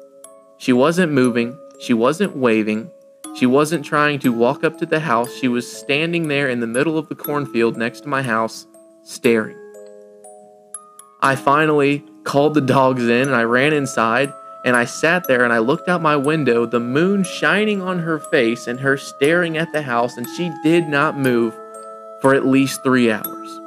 She 0.59 0.73
wasn't 0.73 1.13
moving. 1.13 1.59
She 1.81 1.95
wasn't 1.95 2.37
waving. 2.37 2.91
She 3.35 3.47
wasn't 3.47 3.85
trying 3.85 4.21
to 4.21 4.33
walk 4.33 4.63
up 4.65 4.79
to 4.79 4.87
the 4.87 5.01
house. 5.01 5.35
She 5.35 5.49
was 5.49 5.71
standing 5.71 6.29
there 6.29 6.49
in 6.49 6.61
the 6.61 6.67
middle 6.67 6.97
of 6.97 7.09
the 7.09 7.17
cornfield 7.17 7.77
next 7.77 8.03
to 8.03 8.09
my 8.09 8.23
house, 8.23 8.67
staring. 9.03 9.57
I 11.21 11.35
finally 11.35 12.05
called 12.23 12.55
the 12.55 12.61
dogs 12.61 13.03
in 13.03 13.29
and 13.29 13.35
I 13.35 13.43
ran 13.43 13.73
inside 13.73 14.33
and 14.65 14.75
I 14.77 14.87
sat 14.87 15.29
there 15.29 15.45
and 15.45 15.53
I 15.53 15.59
looked 15.59 15.89
out 15.89 16.01
my 16.01 16.17
window, 16.17 16.67
the 16.67 16.81
moon 16.81 17.23
shining 17.23 17.83
on 17.83 18.01
her 18.01 18.19
face 18.19 18.67
and 18.67 18.81
her 18.81 18.97
staring 18.97 19.57
at 19.57 19.73
the 19.73 19.83
house, 19.83 20.17
and 20.17 20.27
she 20.37 20.53
did 20.63 20.89
not 20.89 21.19
move 21.19 21.55
for 22.21 22.35
at 22.35 22.47
least 22.47 22.83
three 22.83 23.11
hours. 23.11 23.61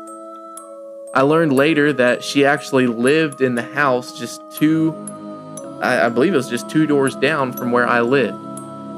I 1.13 1.21
learned 1.21 1.53
later 1.53 1.93
that 1.93 2.23
she 2.23 2.45
actually 2.45 2.87
lived 2.87 3.41
in 3.41 3.55
the 3.55 3.61
house 3.63 4.17
just 4.17 4.41
two 4.51 4.93
I, 5.81 6.05
I 6.05 6.09
believe 6.09 6.33
it 6.33 6.37
was 6.37 6.49
just 6.49 6.69
two 6.69 6.85
doors 6.85 7.15
down 7.15 7.53
from 7.53 7.71
where 7.71 7.87
I 7.87 8.01
lived. 8.01 8.43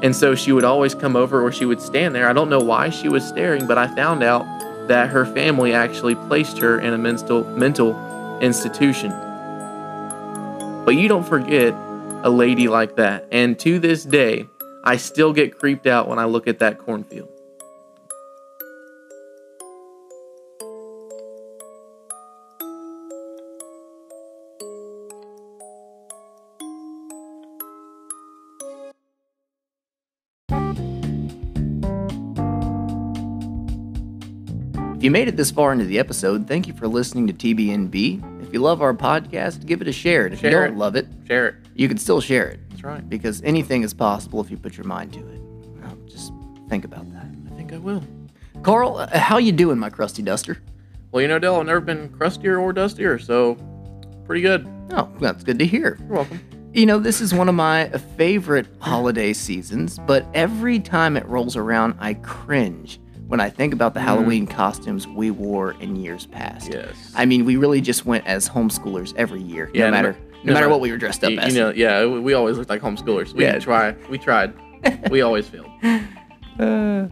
And 0.02 0.16
so 0.16 0.34
she 0.34 0.52
would 0.52 0.64
always 0.64 0.94
come 0.94 1.14
over 1.14 1.42
or 1.42 1.52
she 1.52 1.66
would 1.66 1.80
stand 1.80 2.14
there. 2.14 2.28
I 2.28 2.32
don't 2.32 2.48
know 2.48 2.60
why 2.60 2.88
she 2.90 3.08
was 3.08 3.26
staring, 3.26 3.66
but 3.66 3.76
I 3.76 3.94
found 3.94 4.22
out 4.22 4.46
that 4.88 5.10
her 5.10 5.26
family 5.26 5.74
actually 5.74 6.14
placed 6.14 6.58
her 6.58 6.80
in 6.80 6.94
a 6.94 6.98
mental 6.98 7.44
mental 7.56 8.38
institution. 8.40 9.10
But 10.84 10.92
you 10.92 11.06
don't 11.06 11.26
forget 11.26 11.74
a 12.22 12.30
lady 12.30 12.68
like 12.68 12.96
that. 12.96 13.26
And 13.32 13.58
to 13.60 13.78
this 13.78 14.04
day, 14.04 14.46
I 14.84 14.96
still 14.96 15.32
get 15.32 15.58
creeped 15.58 15.86
out 15.86 16.08
when 16.08 16.18
I 16.18 16.24
look 16.24 16.46
at 16.46 16.58
that 16.58 16.78
cornfield. 16.78 17.28
If 35.00 35.04
you 35.04 35.10
made 35.10 35.28
it 35.28 35.36
this 35.38 35.50
far 35.50 35.72
into 35.72 35.86
the 35.86 35.98
episode, 35.98 36.46
thank 36.46 36.66
you 36.66 36.74
for 36.74 36.86
listening 36.86 37.26
to 37.28 37.32
TBNB. 37.32 38.42
If 38.42 38.52
you 38.52 38.60
love 38.60 38.82
our 38.82 38.92
podcast, 38.92 39.64
give 39.64 39.80
it 39.80 39.88
a 39.88 39.92
share. 39.92 40.26
And 40.26 40.34
if 40.34 40.40
share 40.40 40.50
you 40.50 40.56
don't 40.56 40.76
it. 40.76 40.78
love 40.78 40.94
it, 40.94 41.06
share 41.26 41.48
it 41.48 41.54
you 41.80 41.88
can 41.88 41.96
still 41.96 42.20
share 42.20 42.46
it 42.46 42.60
That's 42.68 42.84
right. 42.84 43.08
because 43.08 43.42
anything 43.42 43.82
is 43.82 43.94
possible 43.94 44.42
if 44.42 44.50
you 44.50 44.58
put 44.58 44.76
your 44.76 44.84
mind 44.86 45.14
to 45.14 45.20
it. 45.20 45.40
Now, 45.80 45.96
just 46.06 46.30
think 46.68 46.84
about 46.84 47.10
that. 47.14 47.26
I 47.50 47.56
think 47.56 47.72
I 47.72 47.78
will. 47.78 48.04
Carl, 48.62 48.98
uh, 48.98 49.18
how 49.18 49.38
you 49.38 49.50
doing, 49.50 49.78
my 49.78 49.88
crusty 49.88 50.22
duster? 50.22 50.58
Well, 51.10 51.22
you 51.22 51.28
know, 51.28 51.38
Dale, 51.38 51.56
I've 51.56 51.64
never 51.64 51.80
been 51.80 52.10
crustier 52.10 52.58
or 52.60 52.74
dustier, 52.74 53.18
so 53.18 53.54
pretty 54.26 54.42
good. 54.42 54.68
Oh, 54.90 55.10
that's 55.20 55.42
good 55.42 55.58
to 55.58 55.64
hear. 55.64 55.96
You're 56.00 56.16
welcome. 56.16 56.40
You 56.74 56.84
know, 56.84 56.98
this 56.98 57.22
is 57.22 57.32
one 57.32 57.48
of 57.48 57.54
my 57.54 57.88
favorite 58.18 58.66
holiday 58.80 59.32
seasons, 59.32 59.98
but 60.00 60.26
every 60.34 60.80
time 60.80 61.16
it 61.16 61.24
rolls 61.26 61.56
around, 61.56 61.96
I 61.98 62.12
cringe 62.12 63.00
when 63.26 63.40
I 63.40 63.48
think 63.48 63.72
about 63.72 63.94
the 63.94 64.00
Halloween 64.00 64.46
costumes 64.46 65.06
we 65.08 65.30
wore 65.30 65.72
in 65.80 65.96
years 65.96 66.26
past. 66.26 66.70
Yes. 66.70 66.94
I 67.16 67.24
mean, 67.24 67.46
we 67.46 67.56
really 67.56 67.80
just 67.80 68.04
went 68.04 68.26
as 68.26 68.50
homeschoolers 68.50 69.14
every 69.16 69.40
year, 69.40 69.70
Yeah, 69.72 69.86
no 69.86 69.86
no 69.86 69.92
matter 69.96 70.12
no, 70.12 70.29
no 70.44 70.52
matter 70.52 70.68
what 70.68 70.80
we 70.80 70.90
were 70.90 70.96
dressed 70.98 71.22
up 71.24 71.30
you, 71.32 71.38
as. 71.38 71.54
you 71.54 71.60
know, 71.60 71.70
yeah, 71.70 72.04
we, 72.06 72.32
always 72.34 72.56
looked 72.56 72.70
like 72.70 72.80
homeschoolers. 72.80 73.32
We 73.34 73.44
Yeah. 73.44 73.58
try. 73.58 73.94
We 74.08 74.18
tried. 74.18 74.52
we 75.10 75.20
always 75.28 75.46
failed. 75.48 75.70
Uh, 76.58 77.06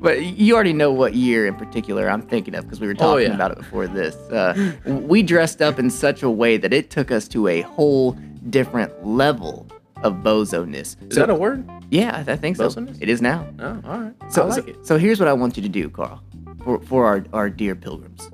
but 0.00 0.22
you 0.24 0.54
already 0.54 0.72
know 0.72 0.92
what 0.92 1.14
year 1.14 1.46
in 1.46 1.54
particular 1.54 2.08
I'm 2.08 2.22
thinking 2.22 2.54
of 2.54 2.64
because 2.64 2.80
we 2.80 2.86
were 2.86 2.94
Oh, 2.98 3.14
talking 3.14 3.28
yeah. 3.28 3.34
about 3.34 3.50
it 3.52 3.58
before 3.58 3.86
this. 3.86 4.14
Uh, 4.30 4.72
we 4.86 5.22
dressed 5.22 5.60
up 5.60 5.78
in 5.78 5.90
such 5.90 6.22
a 6.22 6.30
way 6.30 6.56
that 6.56 6.72
it 6.72 6.90
took 6.90 7.10
us 7.10 7.28
to 7.28 7.48
a 7.48 7.60
whole 7.62 8.12
different 8.48 9.06
level 9.06 9.66
of 10.02 10.14
bozo-ness. 10.16 10.96
Is 11.10 11.16
that 11.16 11.28
a 11.28 11.34
word? 11.34 11.68
yeah, 11.90 12.24
I 12.26 12.36
think 12.36 12.56
so. 12.56 12.68
Bozo-ness? 12.68 12.96
It 13.00 13.08
is 13.10 13.20
now. 13.20 13.46
Oh, 13.58 13.80
all 13.84 14.00
right. 14.00 14.14
So, 14.30 14.42
I 14.42 14.46
like 14.46 14.64
so, 14.64 14.70
it. 14.70 14.86
so 14.86 14.96
here's 14.98 15.18
what 15.20 15.28
I 15.28 15.32
want 15.34 15.56
you 15.58 15.62
to 15.62 15.68
do, 15.68 15.90
Carl, 15.90 16.22
for, 16.64 16.80
for 16.80 17.04
our, 17.04 17.24
our 17.34 17.50
dear 17.50 17.74
pilgrims. 17.74 18.30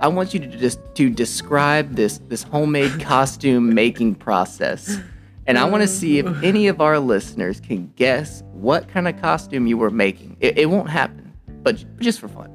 I 0.00 0.08
want 0.08 0.32
you 0.34 0.40
to 0.40 0.46
just 0.46 0.78
to 0.94 1.10
describe 1.10 1.94
this 1.94 2.18
this 2.28 2.42
homemade 2.42 3.00
costume 3.00 3.74
making 3.74 4.16
process. 4.16 4.98
And 5.46 5.56
I 5.58 5.64
want 5.64 5.80
to 5.80 5.88
see 5.88 6.18
if 6.18 6.26
any 6.42 6.68
of 6.68 6.82
our 6.82 6.98
listeners 6.98 7.58
can 7.58 7.90
guess 7.96 8.42
what 8.52 8.86
kind 8.88 9.08
of 9.08 9.18
costume 9.18 9.66
you 9.66 9.78
were 9.78 9.90
making. 9.90 10.36
It, 10.40 10.58
it 10.58 10.66
won't 10.66 10.90
happen, 10.90 11.32
but 11.62 11.82
just 11.98 12.20
for 12.20 12.28
fun. 12.28 12.54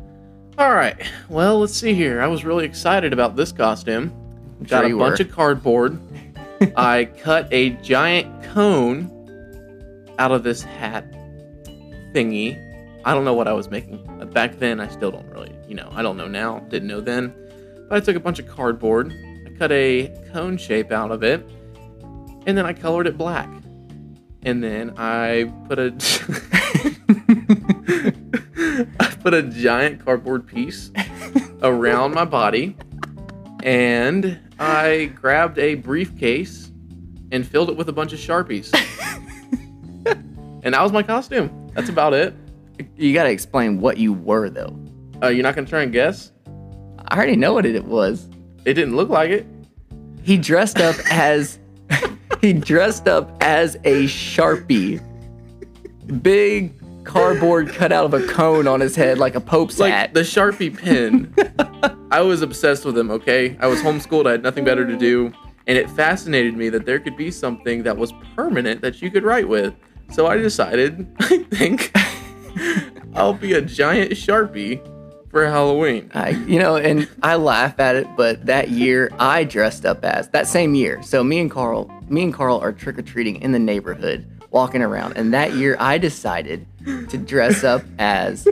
All 0.60 0.76
right. 0.76 0.96
Well, 1.28 1.60
let's 1.60 1.74
see 1.74 1.96
here. 1.96 2.22
I 2.22 2.28
was 2.28 2.46
really 2.46 2.66
excited 2.66 3.12
about 3.12 3.36
this 3.36 3.52
costume. 3.52 4.14
I'm 4.60 4.66
Got 4.68 4.86
sure 4.86 4.96
a 4.96 5.00
bunch 5.00 5.20
were. 5.20 5.26
of 5.26 5.32
cardboard. 5.32 6.00
I 6.78 7.06
cut 7.06 7.48
a 7.52 7.72
giant 7.82 8.44
cone 8.44 9.10
out 10.20 10.32
of 10.32 10.44
this 10.44 10.62
hat 10.62 11.12
thingy. 12.14 12.60
I 13.06 13.16
don't 13.16 13.26
know 13.26 13.34
what 13.34 13.48
I 13.48 13.54
was 13.54 13.72
making. 13.72 14.06
Back 14.34 14.60
then, 14.60 14.80
I 14.80 14.88
still 14.88 15.10
don't 15.10 15.28
really, 15.32 15.53
you 15.68 15.76
know, 15.76 15.90
I 15.94 16.02
don't 16.02 16.18
know 16.18 16.28
now. 16.28 16.60
Didn't 16.70 16.88
know 16.88 17.02
then. 17.02 17.34
But 17.90 17.98
I 17.98 18.06
took 18.06 18.16
a 18.16 18.20
bunch 18.20 18.40
of 18.40 18.48
cardboard. 18.48 19.14
I 19.46 19.50
cut 19.58 19.72
a 19.72 20.12
cone 20.32 20.58
shape 20.58 20.92
out 20.92 21.12
of 21.12 21.24
it. 21.24 21.46
And 22.46 22.58
then 22.58 22.66
I 22.66 22.74
colored 22.74 23.08
it 23.08 23.18
black. 23.18 23.50
And 24.42 24.64
then 24.64 24.94
I 24.98 25.52
put 25.68 25.80
a. 25.80 25.94
I 29.00 29.08
put 29.22 29.34
a 29.34 29.44
giant 29.44 30.04
cardboard 30.04 30.48
piece 30.48 30.92
around 31.62 32.14
my 32.14 32.26
body 32.26 32.76
and 33.64 34.40
I 34.60 35.06
grabbed 35.16 35.58
a 35.58 35.76
briefcase 35.76 36.72
and 37.32 37.48
filled 37.48 37.70
it 37.70 37.78
with 37.78 37.90
a 37.90 37.94
bunch 37.94 38.14
of 38.14 38.20
Sharpies. 38.20 38.72
and 40.64 40.74
that 40.74 40.82
was 40.82 40.92
my 40.92 41.02
costume. 41.02 41.72
That's 41.74 41.90
about 41.90 42.14
it. 42.14 42.36
You 42.98 43.14
got 43.14 43.24
to 43.24 43.32
explain 43.32 43.80
what 43.80 43.98
you 43.98 44.14
were, 44.14 44.50
though. 44.50 44.78
Uh, 45.24 45.30
you're 45.30 45.44
not 45.44 45.56
going 45.56 45.66
to 45.66 45.70
try 45.70 45.84
and 45.84 45.94
guess? 45.94 46.32
I 47.08 47.16
already 47.16 47.36
know 47.38 47.54
what 47.54 47.66
it 47.66 47.86
was. 47.86 48.28
It 48.66 48.74
didn't 48.74 48.96
look 48.96 49.10
like 49.10 49.30
it. 49.30 49.46
He 50.22 50.38
dressed 50.38 50.80
up 50.80 50.96
as 51.12 51.60
he 52.42 52.54
dressed 52.54 53.08
up 53.08 53.38
as 53.42 53.76
a 53.84 54.06
sharpie, 54.06 55.02
big 56.22 56.74
cardboard 57.06 57.70
cut 57.70 57.92
out 57.92 58.06
of 58.06 58.14
a 58.14 58.26
cone 58.28 58.68
on 58.68 58.80
his 58.80 58.96
head 58.96 59.18
like 59.18 59.36
a 59.36 59.42
pope's 59.42 59.80
Like 59.80 59.92
hat. 59.94 60.14
the 60.14 60.22
Sharpie 60.22 60.78
pen. 60.78 61.34
I 62.12 62.22
was 62.22 62.42
obsessed 62.42 62.86
with 62.86 62.96
them, 62.96 63.12
okay? 63.12 63.58
I 63.60 63.68
was 63.68 63.82
homeschooled, 63.82 64.28
I 64.28 64.32
had 64.32 64.44
nothing 64.44 64.64
better 64.64 64.86
to 64.86 64.96
do. 64.98 65.32
And 65.68 65.78
it 65.78 65.90
fascinated 65.92 66.56
me 66.56 66.70
that 66.70 66.86
there 66.86 67.00
could 67.00 67.16
be 67.18 67.32
something 67.32 67.84
that 67.84 67.96
was 67.98 68.14
permanent 68.36 68.82
that 68.82 69.02
you 69.02 69.10
could 69.12 69.24
write 69.24 69.48
with. 69.48 69.74
So 70.12 70.28
I 70.28 70.38
decided, 70.38 71.08
I 71.20 71.38
think, 71.44 71.92
I'll 73.16 73.34
be 73.34 73.54
a 73.54 73.62
giant 73.62 74.12
Sharpie 74.12 74.82
for 75.34 75.46
Halloween. 75.48 76.12
I, 76.14 76.30
you 76.30 76.60
know, 76.60 76.76
and 76.78 77.10
I 77.24 77.36
laugh 77.36 77.80
at 77.80 77.96
it, 77.96 78.08
but 78.16 78.46
that 78.46 78.70
year 78.70 79.10
I 79.20 79.44
dressed 79.44 79.84
up 79.84 80.06
as 80.06 80.30
that 80.30 80.48
same 80.48 80.76
year. 80.76 81.02
So 81.02 81.24
me 81.24 81.40
and 81.40 81.50
Carl, 81.50 81.90
me 82.08 82.22
and 82.24 82.34
Carl 82.34 82.60
are 82.60 82.72
trick 82.72 83.00
or 83.00 83.02
treating 83.02 83.42
in 83.42 83.52
the 83.52 83.58
neighborhood, 83.60 84.26
walking 84.52 84.84
around, 84.84 85.18
and 85.18 85.34
that 85.34 85.54
year 85.54 85.76
I 85.80 85.98
decided 85.98 86.68
to 86.86 87.18
dress 87.18 87.64
up 87.64 87.82
as 87.98 88.48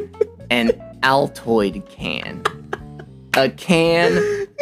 an 0.50 0.72
Altoid 1.04 1.88
can, 1.88 2.42
a 3.36 3.48
can 3.50 4.18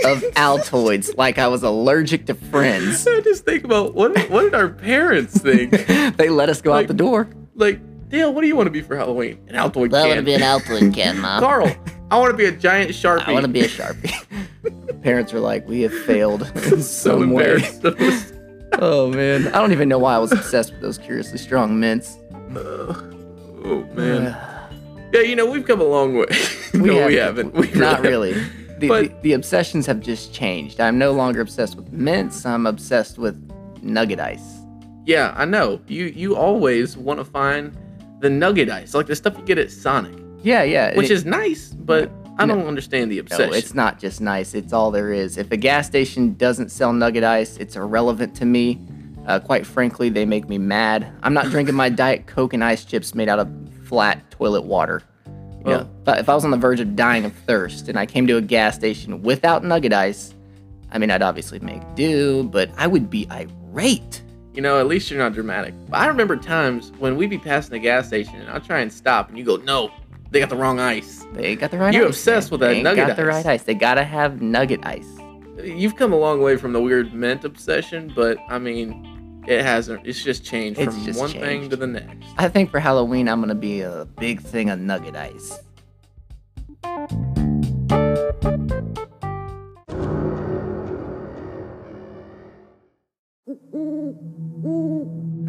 of 0.06 0.22
Altoids, 0.36 1.16
like 1.18 1.38
I 1.38 1.48
was 1.48 1.64
allergic 1.64 2.26
to 2.26 2.34
friends. 2.34 3.08
I 3.10 3.22
just 3.22 3.46
think 3.46 3.64
about 3.64 3.94
what 3.96 4.18
what 4.30 4.42
did 4.44 4.54
our 4.56 4.68
parents 4.70 5.38
think? 5.40 5.72
They 6.18 6.28
let 6.28 6.50
us 6.50 6.62
go 6.62 6.72
Like- 6.72 6.84
out 6.84 6.88
the 6.90 6.94
door. 6.96 7.30
like, 7.56 7.80
Dale, 8.10 8.34
what 8.34 8.42
do 8.42 8.48
you 8.48 8.56
want 8.56 8.68
to 8.68 8.72
be 8.72 8.82
for 8.82 8.96
Halloween? 8.98 9.40
An 9.48 9.56
Altoid 9.56 9.94
I 9.94 10.02
can. 10.02 10.08
want 10.10 10.20
to 10.20 10.24
be 10.24 10.34
an 10.34 10.42
Altoid 10.42 10.94
can, 10.94 11.20
Mom. 11.22 11.42
Carl, 11.42 11.72
I 12.12 12.18
want 12.18 12.32
to 12.32 12.38
be 12.38 12.46
a 12.46 12.52
giant 12.52 12.92
Sharpie. 12.92 13.28
I 13.28 13.32
want 13.34 13.46
to 13.46 13.52
be 13.52 13.62
a 13.62 13.68
Sharpie. 13.68 15.02
Parents 15.04 15.34
are 15.34 15.40
like, 15.40 15.68
we 15.68 15.82
have 15.82 15.94
failed 15.94 16.42
in 16.56 16.82
so 16.82 17.20
some 17.20 17.32
way. 17.32 17.56
embarrassed. 17.84 18.34
Oh 18.82 19.10
man, 19.12 19.48
I 19.48 19.52
don't 19.60 19.72
even 19.72 19.90
know 19.90 20.00
why 20.00 20.16
I 20.16 20.18
was 20.20 20.32
obsessed 20.32 20.72
with 20.74 20.82
those 20.82 20.98
curiously 20.98 21.38
strong 21.38 21.80
mints. 21.80 22.18
oh 22.56 23.88
man. 23.94 24.36
Yeah, 25.14 25.22
you 25.22 25.36
know 25.36 25.50
we've 25.50 25.66
come 25.66 25.82
a 25.82 25.86
long 25.86 26.16
way. 26.16 26.26
no, 26.74 27.08
we 27.08 27.16
haven't. 27.16 27.54
We 27.54 27.72
Not 27.72 28.02
really 28.02 28.34
really. 28.34 28.44
The, 28.80 28.88
But- 28.88 29.04
the, 29.04 29.30
the 29.30 29.34
obsessions 29.34 29.86
have 29.88 30.00
just 30.00 30.34
changed. 30.34 30.80
I'm 30.80 30.98
no 30.98 31.12
longer 31.12 31.42
obsessed 31.42 31.76
with 31.76 31.92
mints. 31.92 32.46
I'm 32.46 32.66
obsessed 32.66 33.18
with 33.18 33.36
nugget 33.82 34.20
ice. 34.20 34.58
Yeah, 35.06 35.34
I 35.36 35.46
know. 35.46 35.82
You 35.88 36.06
you 36.06 36.36
always 36.36 36.96
want 36.96 37.20
to 37.20 37.26
find 37.26 37.76
the 38.22 38.30
nugget 38.30 38.70
ice, 38.70 38.94
like 38.94 39.08
the 39.08 39.16
stuff 39.16 39.38
you 39.38 39.44
get 39.46 39.58
at 39.58 39.72
Sonic, 39.72 40.14
Yeah, 40.44 40.64
yeah. 40.64 40.96
which 40.96 41.10
it- 41.10 41.14
is 41.14 41.26
nice, 41.26 41.70
but 41.70 42.12
I 42.38 42.46
No. 42.46 42.56
don't 42.56 42.68
understand 42.68 43.12
the 43.12 43.20
obsession. 43.20 43.50
no, 43.52 43.56
it's 43.58 43.74
not 43.74 44.00
just 44.00 44.22
nice. 44.22 44.54
It's 44.54 44.72
all 44.74 44.92
there 44.92 45.12
is. 45.12 45.38
If 45.38 45.52
a 45.52 45.58
gas 45.58 45.88
station 45.88 46.36
doesn't 46.38 46.70
sell 46.72 46.94
nugget 46.94 47.24
ice, 47.24 47.58
it's 47.58 47.76
irrelevant 47.76 48.36
to 48.36 48.46
me. 48.46 48.80
Uh, 49.28 49.40
quite 49.40 49.66
frankly, 49.66 50.10
they 50.10 50.26
make 50.26 50.48
me 50.50 50.58
mad. 50.58 51.06
I'm 51.22 51.34
not 51.34 51.50
drinking 51.50 51.76
my 51.76 51.90
diet 52.04 52.26
coke 52.28 52.54
and 52.54 52.64
ice 52.64 52.86
chips 52.86 53.14
made 53.14 53.28
out 53.30 53.40
of 53.40 53.50
flat 53.86 54.32
toilet 54.32 54.64
water. 54.64 55.02
You 55.66 55.72
know, 55.72 55.88
Oh. 56.08 56.12
if, 56.14 56.20
if 56.20 56.30
I 56.30 56.34
was 56.36 56.46
on 56.46 56.52
the 56.52 56.58
verge 56.58 56.80
of 56.80 56.96
dying 56.96 57.26
of 57.26 57.34
thirst 57.46 57.90
and 57.90 58.00
I 58.00 58.06
came 58.06 58.26
to 58.28 58.38
a 58.38 58.42
gas 58.42 58.76
station 58.76 59.22
without 59.22 59.66
nugget 59.66 59.92
ice, 59.92 60.34
I 60.92 60.98
mean, 60.98 61.12
I'd 61.12 61.22
obviously 61.22 61.60
make 61.60 61.82
do, 61.96 62.44
but 62.44 62.70
I 62.78 62.88
would 62.88 63.10
be 63.10 63.28
irate. 63.30 64.22
You 64.60 64.64
know, 64.64 64.78
at 64.78 64.88
least 64.88 65.10
you're 65.10 65.18
not 65.18 65.32
dramatic. 65.32 65.74
But 65.88 66.02
I 66.02 66.08
remember 66.08 66.36
times 66.36 66.92
when 67.00 67.16
we'd 67.16 67.30
be 67.30 67.38
passing 67.38 67.76
a 67.76 67.80
gas 67.80 68.08
station 68.08 68.36
and 68.36 68.50
I'll 68.50 68.60
try 68.60 68.82
and 68.82 68.92
stop 68.92 69.30
and 69.30 69.38
you 69.38 69.46
go, 69.46 69.56
no, 69.56 69.90
they 70.32 70.42
got 70.42 70.50
the 70.50 70.58
wrong 70.58 70.82
ice. 70.82 71.26
They 71.32 71.56
got 71.56 71.72
the 71.72 71.78
right 71.78 71.88
ice. 71.88 71.94
You 71.94 72.02
ice. 72.02 72.10
obsessed 72.10 72.52
with 72.52 72.60
They 72.60 72.68
that 72.68 72.74
ain't 72.74 72.84
nugget 72.84 73.08
got 73.08 73.16
the 73.16 73.26
right 73.26 73.46
ice. 73.46 73.64
They 73.64 73.74
gotta 73.74 74.04
have 74.04 74.42
nugget 74.42 74.86
ice. 74.86 75.08
You've 75.64 75.96
come 75.96 76.12
a 76.12 76.18
long 76.18 76.42
way 76.42 76.58
from 76.58 76.74
the 76.74 76.82
weird 76.82 77.14
mint 77.14 77.46
obsession, 77.46 78.12
but 78.14 78.38
I 78.50 78.60
mean, 78.60 79.46
it 79.48 79.62
hasn't. 79.62 80.06
It's 80.06 80.22
just 80.22 80.44
changed 80.44 80.78
It's 80.78 80.94
from 80.94 81.06
just 81.06 81.18
one 81.18 81.32
thing 81.32 81.70
to 81.70 81.78
the 81.78 81.88
next. 81.88 82.28
I 82.38 82.50
think 82.50 82.70
for 82.70 82.82
Halloween, 82.82 83.30
I'm 83.30 83.40
gonna 83.40 83.56
be 83.56 83.80
a 83.80 84.10
big 84.18 84.42
thing 84.42 84.70
of 84.70 84.78
nugget 84.78 85.16
ice. 85.16 85.58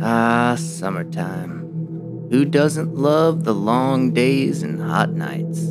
Ah, 0.02 0.56
summertime. 0.58 2.28
Who 2.30 2.46
doesn't 2.46 2.94
love 2.94 3.44
the 3.44 3.54
long 3.54 4.14
days 4.14 4.62
and 4.62 4.80
hot 4.80 5.10
nights? 5.10 5.62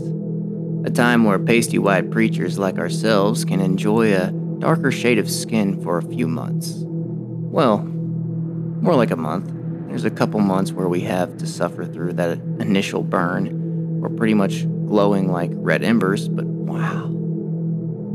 A 0.85 0.91
time 0.91 1.23
where 1.23 1.39
pasty 1.39 1.79
white 1.79 2.11
preachers 2.11 2.59
like 2.59 2.77
ourselves 2.77 3.43
can 3.43 3.59
enjoy 3.59 4.13
a 4.13 4.31
darker 4.59 4.91
shade 4.91 5.17
of 5.17 5.31
skin 5.31 5.81
for 5.81 5.97
a 5.97 6.03
few 6.03 6.27
months. 6.27 6.75
Well, 6.77 7.79
more 7.79 8.93
like 8.93 9.09
a 9.09 9.15
month. 9.15 9.51
There's 9.87 10.05
a 10.05 10.11
couple 10.11 10.41
months 10.41 10.73
where 10.73 10.87
we 10.87 11.01
have 11.01 11.35
to 11.37 11.47
suffer 11.47 11.83
through 11.83 12.13
that 12.13 12.37
initial 12.59 13.01
burn. 13.01 13.99
We're 13.99 14.09
pretty 14.09 14.35
much 14.35 14.63
glowing 14.85 15.31
like 15.31 15.49
red 15.53 15.83
embers, 15.83 16.27
but 16.27 16.45
wow. 16.45 17.07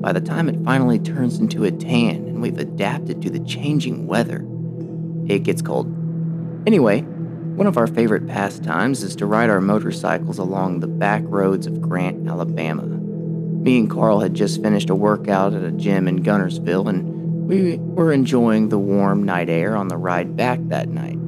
By 0.00 0.12
the 0.12 0.20
time 0.20 0.48
it 0.48 0.64
finally 0.64 1.00
turns 1.00 1.40
into 1.40 1.64
a 1.64 1.72
tan 1.72 2.28
and 2.28 2.40
we've 2.40 2.58
adapted 2.58 3.20
to 3.22 3.30
the 3.30 3.40
changing 3.40 4.06
weather, 4.06 4.46
it 5.26 5.42
gets 5.42 5.60
cold. 5.60 6.03
Anyway, 6.66 7.02
one 7.02 7.66
of 7.66 7.76
our 7.76 7.86
favorite 7.86 8.26
pastimes 8.26 9.02
is 9.02 9.14
to 9.16 9.26
ride 9.26 9.50
our 9.50 9.60
motorcycles 9.60 10.38
along 10.38 10.80
the 10.80 10.86
back 10.86 11.22
roads 11.26 11.66
of 11.66 11.82
Grant, 11.82 12.26
Alabama. 12.26 12.82
Me 12.84 13.78
and 13.78 13.90
Carl 13.90 14.20
had 14.20 14.34
just 14.34 14.62
finished 14.62 14.88
a 14.88 14.94
workout 14.94 15.54
at 15.54 15.62
a 15.62 15.70
gym 15.70 16.08
in 16.08 16.22
Guntersville, 16.22 16.88
and 16.88 17.46
we 17.46 17.76
were 17.76 18.12
enjoying 18.12 18.70
the 18.70 18.78
warm 18.78 19.24
night 19.24 19.50
air 19.50 19.76
on 19.76 19.88
the 19.88 19.96
ride 19.96 20.36
back 20.36 20.58
that 20.68 20.88
night. 20.88 21.18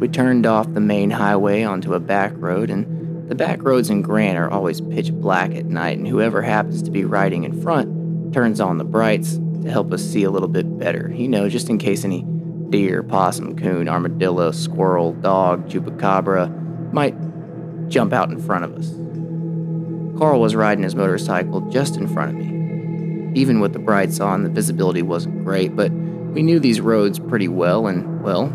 We 0.00 0.08
turned 0.08 0.46
off 0.46 0.72
the 0.72 0.80
main 0.80 1.10
highway 1.10 1.62
onto 1.62 1.94
a 1.94 2.00
back 2.00 2.32
road, 2.34 2.70
and 2.70 3.30
the 3.30 3.36
back 3.36 3.62
roads 3.62 3.88
in 3.88 4.02
Grant 4.02 4.36
are 4.36 4.50
always 4.50 4.80
pitch 4.80 5.12
black 5.12 5.54
at 5.54 5.66
night, 5.66 5.98
and 5.98 6.08
whoever 6.08 6.42
happens 6.42 6.82
to 6.82 6.90
be 6.90 7.04
riding 7.04 7.44
in 7.44 7.62
front 7.62 8.34
turns 8.34 8.60
on 8.60 8.78
the 8.78 8.84
brights 8.84 9.38
to 9.62 9.70
help 9.70 9.92
us 9.92 10.02
see 10.02 10.24
a 10.24 10.30
little 10.30 10.48
bit 10.48 10.78
better, 10.78 11.12
you 11.14 11.28
know, 11.28 11.48
just 11.48 11.68
in 11.68 11.78
case 11.78 12.04
any 12.04 12.24
deer, 12.70 13.02
possum, 13.02 13.56
coon, 13.56 13.88
armadillo, 13.88 14.52
squirrel, 14.52 15.12
dog, 15.12 15.68
chupacabra 15.68 16.92
might 16.92 17.14
jump 17.88 18.12
out 18.12 18.30
in 18.30 18.40
front 18.40 18.64
of 18.64 18.74
us. 18.74 18.90
Carl 20.18 20.40
was 20.40 20.54
riding 20.54 20.84
his 20.84 20.94
motorcycle 20.94 21.60
just 21.70 21.96
in 21.96 22.06
front 22.06 22.30
of 22.30 22.36
me. 22.36 23.32
Even 23.34 23.60
with 23.60 23.72
the 23.72 23.78
brights 23.78 24.20
on, 24.20 24.42
the 24.42 24.50
visibility 24.50 25.02
wasn't 25.02 25.44
great, 25.44 25.74
but 25.76 25.90
we 25.90 26.42
knew 26.42 26.60
these 26.60 26.80
roads 26.80 27.18
pretty 27.18 27.48
well, 27.48 27.86
and, 27.86 28.22
well, 28.22 28.46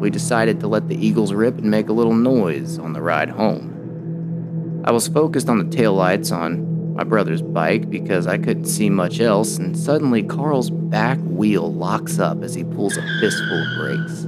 we 0.00 0.10
decided 0.10 0.58
to 0.60 0.68
let 0.68 0.88
the 0.88 0.96
eagles 0.96 1.32
rip 1.32 1.58
and 1.58 1.70
make 1.70 1.88
a 1.88 1.92
little 1.92 2.14
noise 2.14 2.78
on 2.78 2.92
the 2.92 3.00
ride 3.00 3.30
home. 3.30 4.82
I 4.84 4.90
was 4.90 5.06
focused 5.06 5.48
on 5.48 5.58
the 5.58 5.76
taillights 5.76 6.32
on 6.36 6.71
my 6.94 7.04
brother's 7.04 7.42
bike 7.42 7.88
because 7.88 8.26
I 8.26 8.36
couldn't 8.38 8.66
see 8.66 8.90
much 8.90 9.20
else, 9.20 9.56
and 9.56 9.76
suddenly 9.76 10.22
Carl's 10.22 10.70
back 10.70 11.18
wheel 11.20 11.72
locks 11.72 12.18
up 12.18 12.42
as 12.42 12.54
he 12.54 12.64
pulls 12.64 12.96
a 12.96 13.20
fistful 13.20 13.62
of 13.62 13.78
brakes. 13.78 14.24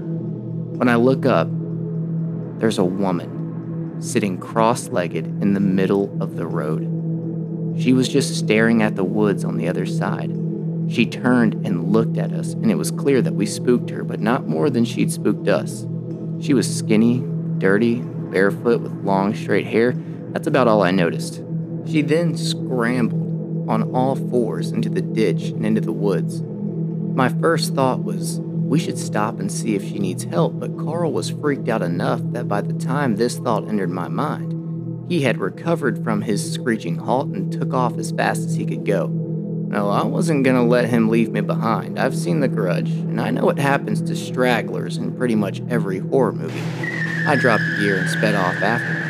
When 0.78 0.88
I 0.88 0.96
look 0.96 1.26
up, 1.26 1.48
there's 2.58 2.78
a 2.78 2.84
woman 2.84 4.00
sitting 4.00 4.38
cross 4.38 4.88
legged 4.88 5.26
in 5.42 5.54
the 5.54 5.60
middle 5.60 6.16
of 6.22 6.36
the 6.36 6.46
road. 6.46 6.90
She 7.78 7.92
was 7.92 8.08
just 8.08 8.36
staring 8.36 8.82
at 8.82 8.96
the 8.96 9.04
woods 9.04 9.44
on 9.44 9.56
the 9.56 9.68
other 9.68 9.86
side. 9.86 10.30
She 10.88 11.06
turned 11.06 11.66
and 11.66 11.92
looked 11.92 12.18
at 12.18 12.32
us, 12.32 12.54
and 12.54 12.70
it 12.70 12.76
was 12.76 12.90
clear 12.90 13.20
that 13.22 13.34
we 13.34 13.46
spooked 13.46 13.90
her, 13.90 14.04
but 14.04 14.20
not 14.20 14.48
more 14.48 14.70
than 14.70 14.84
she'd 14.84 15.12
spooked 15.12 15.48
us. 15.48 15.86
She 16.40 16.54
was 16.54 16.72
skinny, 16.72 17.22
dirty, 17.58 18.00
barefoot, 18.00 18.80
with 18.80 18.92
long, 19.04 19.34
straight 19.34 19.66
hair. 19.66 19.92
That's 20.32 20.46
about 20.46 20.68
all 20.68 20.82
I 20.82 20.90
noticed. 20.90 21.43
She 21.86 22.02
then 22.02 22.36
scrambled 22.36 23.68
on 23.68 23.94
all 23.94 24.16
fours 24.16 24.72
into 24.72 24.88
the 24.88 25.02
ditch 25.02 25.44
and 25.44 25.64
into 25.64 25.80
the 25.80 25.92
woods. 25.92 26.42
My 26.42 27.28
first 27.28 27.74
thought 27.74 28.02
was, 28.02 28.40
we 28.40 28.78
should 28.78 28.98
stop 28.98 29.38
and 29.38 29.52
see 29.52 29.74
if 29.74 29.84
she 29.84 29.98
needs 29.98 30.24
help, 30.24 30.58
but 30.58 30.76
Carl 30.78 31.12
was 31.12 31.30
freaked 31.30 31.68
out 31.68 31.82
enough 31.82 32.20
that 32.32 32.48
by 32.48 32.60
the 32.60 32.72
time 32.72 33.16
this 33.16 33.38
thought 33.38 33.68
entered 33.68 33.90
my 33.90 34.08
mind, 34.08 35.10
he 35.10 35.22
had 35.22 35.38
recovered 35.38 36.02
from 36.02 36.22
his 36.22 36.52
screeching 36.52 36.96
halt 36.96 37.28
and 37.28 37.52
took 37.52 37.74
off 37.74 37.98
as 37.98 38.10
fast 38.10 38.42
as 38.42 38.54
he 38.54 38.64
could 38.64 38.84
go. 38.84 39.08
No, 39.68 39.90
I 39.90 40.04
wasn't 40.04 40.44
gonna 40.44 40.64
let 40.64 40.88
him 40.88 41.08
leave 41.08 41.30
me 41.30 41.40
behind. 41.40 41.98
I've 41.98 42.16
seen 42.16 42.40
The 42.40 42.48
Grudge, 42.48 42.90
and 42.90 43.20
I 43.20 43.30
know 43.30 43.44
what 43.44 43.58
happens 43.58 44.00
to 44.02 44.16
stragglers 44.16 44.96
in 44.96 45.16
pretty 45.16 45.34
much 45.34 45.62
every 45.68 45.98
horror 45.98 46.32
movie. 46.32 46.62
I 47.26 47.36
dropped 47.36 47.64
the 47.64 47.76
gear 47.80 47.98
and 47.98 48.08
sped 48.08 48.34
off 48.34 48.62
after 48.62 48.86
him. 48.86 49.03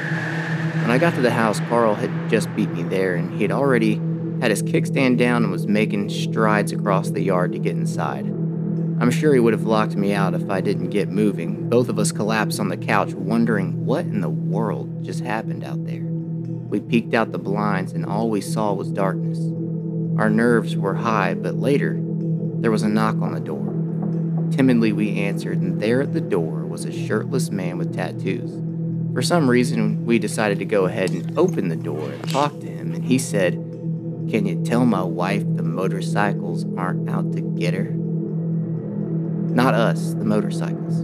When 0.85 0.91
I 0.91 0.99
got 0.99 1.15
to 1.15 1.23
the 1.23 1.31
house, 1.31 1.61
Carl 1.61 1.95
had 1.95 2.29
just 2.29 2.55
beat 2.55 2.69
me 2.69 2.83
there, 2.83 3.15
and 3.15 3.33
he 3.35 3.41
had 3.41 3.51
already 3.51 3.95
had 4.43 4.51
his 4.51 4.63
kickstand 4.63 5.17
down 5.17 5.43
and 5.43 5.51
was 5.51 5.67
making 5.67 6.11
strides 6.11 6.73
across 6.73 7.09
the 7.09 7.23
yard 7.23 7.53
to 7.53 7.59
get 7.59 7.75
inside. 7.75 8.27
I'm 8.27 9.11
sure 9.11 9.33
he 9.33 9.41
would 9.41 9.55
have 9.55 9.65
locked 9.65 9.97
me 9.97 10.13
out 10.13 10.35
if 10.35 10.51
I 10.51 10.61
didn't 10.61 10.91
get 10.91 11.09
moving. 11.09 11.71
Both 11.71 11.89
of 11.89 11.99
us 11.99 12.13
collapsed 12.13 12.61
on 12.61 12.69
the 12.69 12.77
couch, 12.77 13.15
wondering 13.15 13.87
what 13.87 14.05
in 14.05 14.21
the 14.21 14.29
world 14.29 15.03
just 15.03 15.21
happened 15.21 15.65
out 15.65 15.87
there. 15.87 16.03
We 16.03 16.81
peeked 16.81 17.15
out 17.15 17.33
the 17.33 17.39
blinds, 17.39 17.95
and 17.95 18.05
all 18.05 18.29
we 18.29 18.43
saw 18.43 18.75
was 18.75 18.93
darkness. 18.93 19.39
Our 20.19 20.29
nerves 20.29 20.77
were 20.77 20.97
high, 20.97 21.33
but 21.33 21.55
later, 21.55 21.99
there 22.59 22.71
was 22.71 22.83
a 22.83 22.91
knock 22.91 23.23
on 23.23 23.33
the 23.33 23.41
door. 23.41 23.73
Timidly, 24.51 24.93
we 24.93 25.19
answered, 25.19 25.63
and 25.63 25.81
there 25.81 26.03
at 26.03 26.13
the 26.13 26.21
door 26.21 26.67
was 26.67 26.85
a 26.85 26.93
shirtless 26.93 27.51
man 27.51 27.79
with 27.79 27.95
tattoos. 27.95 28.61
For 29.15 29.23
some 29.23 29.49
reason, 29.49 30.05
we 30.05 30.19
decided 30.19 30.59
to 30.59 30.65
go 30.65 30.85
ahead 30.85 31.11
and 31.11 31.39
open 31.39 31.69
the 31.69 31.77
door 31.77 32.11
and 32.11 32.31
talk 32.31 32.59
to 32.61 32.67
him, 32.67 32.93
and 32.93 33.05
he 33.05 33.19
said, 33.19 33.55
Can 34.29 34.45
you 34.45 34.63
tell 34.65 34.85
my 34.85 35.03
wife 35.03 35.45
the 35.57 35.63
motorcycles 35.63 36.67
aren't 36.77 37.09
out 37.09 37.33
to 37.33 37.41
get 37.41 37.75
her? 37.75 37.91
Not 39.55 39.75
us, 39.75 40.15
the 40.15 40.25
motorcycles. 40.25 41.03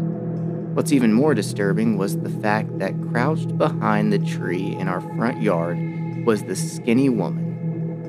What's 0.74 0.92
even 0.92 1.12
more 1.12 1.34
disturbing 1.34 1.96
was 1.96 2.18
the 2.18 2.30
fact 2.30 2.78
that 2.80 3.00
crouched 3.10 3.56
behind 3.56 4.12
the 4.12 4.18
tree 4.18 4.74
in 4.74 4.88
our 4.88 5.00
front 5.00 5.40
yard 5.40 5.78
was 6.26 6.42
the 6.42 6.56
skinny 6.56 7.08
woman 7.08 7.50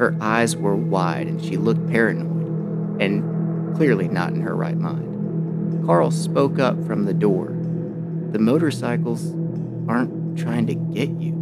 her 0.02 0.18
eyes 0.20 0.56
were 0.58 0.76
wide 0.76 1.28
and 1.28 1.40
she 1.46 1.58
looked 1.58 1.88
paranoid 1.92 3.00
and 3.00 3.76
clearly 3.76 4.08
not 4.08 4.34
in 4.34 4.42
her 4.42 4.56
right 4.56 4.76
mind. 4.76 5.86
Carl 5.86 6.10
spoke 6.10 6.58
up 6.58 6.84
from 6.88 7.06
the 7.06 7.14
door. 7.14 7.56
The 8.32 8.40
motorcycles 8.40 9.26
aren't 9.88 10.38
trying 10.38 10.67
to 10.67 10.76
get 10.76 11.10
you. 11.10 11.41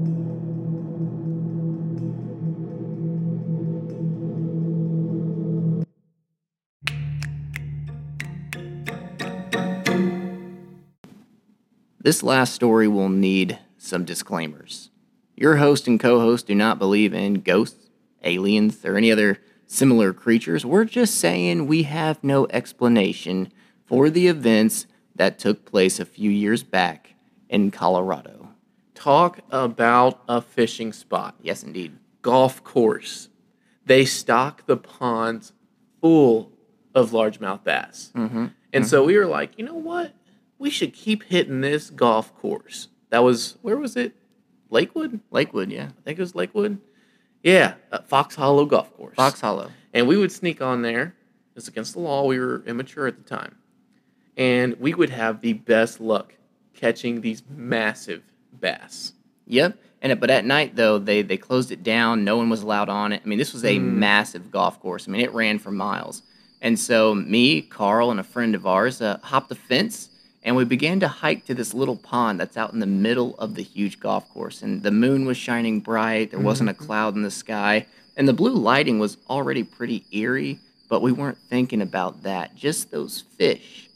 This 12.01 12.23
last 12.23 12.53
story 12.53 12.87
will 12.87 13.09
need 13.09 13.59
some 13.77 14.05
disclaimers. 14.05 14.89
Your 15.35 15.57
host 15.57 15.87
and 15.87 15.99
co 15.99 16.19
host 16.19 16.47
do 16.47 16.55
not 16.55 16.79
believe 16.79 17.13
in 17.13 17.41
ghosts, 17.41 17.89
aliens, 18.23 18.83
or 18.83 18.97
any 18.97 19.11
other 19.11 19.37
similar 19.67 20.13
creatures. 20.13 20.65
We're 20.65 20.85
just 20.85 21.15
saying 21.15 21.67
we 21.67 21.83
have 21.83 22.23
no 22.23 22.47
explanation 22.49 23.51
for 23.85 24.09
the 24.09 24.27
events 24.27 24.87
that 25.13 25.37
took 25.37 25.65
place 25.65 25.99
a 25.99 26.05
few 26.05 26.31
years 26.31 26.63
back 26.63 27.15
in 27.49 27.71
Colorado. 27.71 28.49
Talk 28.93 29.39
about 29.51 30.21
a 30.27 30.41
fishing 30.41 30.93
spot. 30.93 31.35
Yes, 31.41 31.63
indeed. 31.63 31.97
Golf 32.21 32.63
course. 32.63 33.29
They 33.85 34.05
stock 34.05 34.65
the 34.65 34.77
ponds 34.77 35.53
full 36.01 36.51
of 36.93 37.11
largemouth 37.11 37.63
bass. 37.63 38.11
Mm-hmm. 38.15 38.47
And 38.71 38.87
so 38.87 39.03
we 39.03 39.17
were 39.17 39.25
like, 39.25 39.57
you 39.57 39.65
know 39.65 39.75
what? 39.75 40.13
We 40.57 40.69
should 40.69 40.93
keep 40.93 41.23
hitting 41.23 41.61
this 41.61 41.89
golf 41.89 42.35
course. 42.37 42.89
That 43.09 43.23
was, 43.23 43.57
where 43.61 43.77
was 43.77 43.95
it? 43.95 44.15
Lakewood? 44.69 45.21
Lakewood, 45.31 45.71
yeah. 45.71 45.89
I 45.97 46.01
think 46.03 46.19
it 46.19 46.21
was 46.21 46.35
Lakewood. 46.35 46.79
Yeah, 47.41 47.75
uh, 47.91 47.99
Fox 48.01 48.35
Hollow 48.35 48.65
Golf 48.65 48.95
Course. 48.95 49.15
Fox 49.15 49.39
Hollow. 49.39 49.71
And 49.93 50.07
we 50.07 50.17
would 50.17 50.31
sneak 50.31 50.61
on 50.61 50.81
there. 50.81 51.15
It's 51.55 51.67
against 51.67 51.93
the 51.93 51.99
law. 51.99 52.25
We 52.25 52.37
were 52.37 52.63
immature 52.65 53.07
at 53.07 53.17
the 53.17 53.23
time. 53.23 53.55
And 54.37 54.79
we 54.79 54.93
would 54.93 55.09
have 55.09 55.41
the 55.41 55.53
best 55.53 55.99
luck 55.99 56.35
catching 56.79 57.21
these 57.21 57.43
massive 57.49 58.23
bass. 58.59 59.13
Yep. 59.47 59.77
And 60.01 60.19
but 60.19 60.29
at 60.29 60.45
night 60.45 60.75
though, 60.75 60.97
they 60.97 61.21
they 61.21 61.37
closed 61.37 61.71
it 61.71 61.83
down. 61.83 62.23
No 62.23 62.37
one 62.37 62.49
was 62.49 62.61
allowed 62.61 62.89
on 62.89 63.11
it. 63.11 63.21
I 63.23 63.27
mean, 63.27 63.39
this 63.39 63.53
was 63.53 63.65
a 63.65 63.77
Mm. 63.77 63.93
massive 63.95 64.51
golf 64.51 64.79
course. 64.79 65.07
I 65.07 65.11
mean, 65.11 65.21
it 65.21 65.33
ran 65.33 65.59
for 65.59 65.71
miles. 65.71 66.23
And 66.61 66.77
so 66.79 67.13
me, 67.15 67.61
Carl, 67.61 68.11
and 68.11 68.19
a 68.19 68.23
friend 68.23 68.53
of 68.55 68.65
ours 68.65 69.01
uh, 69.01 69.17
hopped 69.23 69.49
the 69.49 69.55
fence 69.55 70.09
and 70.43 70.55
we 70.55 70.63
began 70.63 70.99
to 71.01 71.07
hike 71.07 71.45
to 71.45 71.53
this 71.53 71.73
little 71.73 71.97
pond 71.97 72.39
that's 72.39 72.55
out 72.57 72.71
in 72.73 72.79
the 72.79 72.85
middle 72.85 73.35
of 73.39 73.55
the 73.55 73.63
huge 73.63 73.99
golf 73.99 74.27
course. 74.29 74.61
And 74.61 74.81
the 74.83 74.91
moon 74.91 75.25
was 75.25 75.35
shining 75.37 75.81
bright. 75.81 76.31
There 76.31 76.39
wasn't 76.39 76.69
a 76.69 76.73
cloud 76.73 77.15
in 77.15 77.23
the 77.23 77.31
sky, 77.31 77.85
and 78.15 78.25
the 78.27 78.33
blue 78.33 78.53
lighting 78.55 78.99
was 78.99 79.17
already 79.29 79.63
pretty 79.63 80.05
eerie. 80.11 80.59
But 80.87 81.01
we 81.01 81.11
weren't 81.11 81.37
thinking 81.49 81.81
about 81.81 82.23
that. 82.23 82.55
Just 82.55 82.89
those 82.89 83.25
fish 83.37 83.89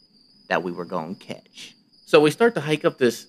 that 0.49 0.61
we 0.63 0.71
were 0.71 0.85
going 0.85 1.15
to 1.15 1.25
catch. 1.25 1.75
So 2.13 2.19
we 2.19 2.29
start 2.29 2.53
to 2.53 2.61
hike 2.61 2.85
up 2.85 2.99
this 2.99 3.25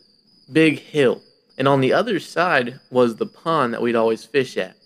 big 0.52 0.78
hill. 0.78 1.22
And 1.56 1.66
on 1.66 1.80
the 1.80 1.94
other 1.94 2.20
side 2.20 2.80
was 2.90 3.16
the 3.16 3.24
pond 3.24 3.72
that 3.72 3.80
we'd 3.80 3.96
always 3.96 4.26
fish 4.26 4.58
at. 4.58 4.76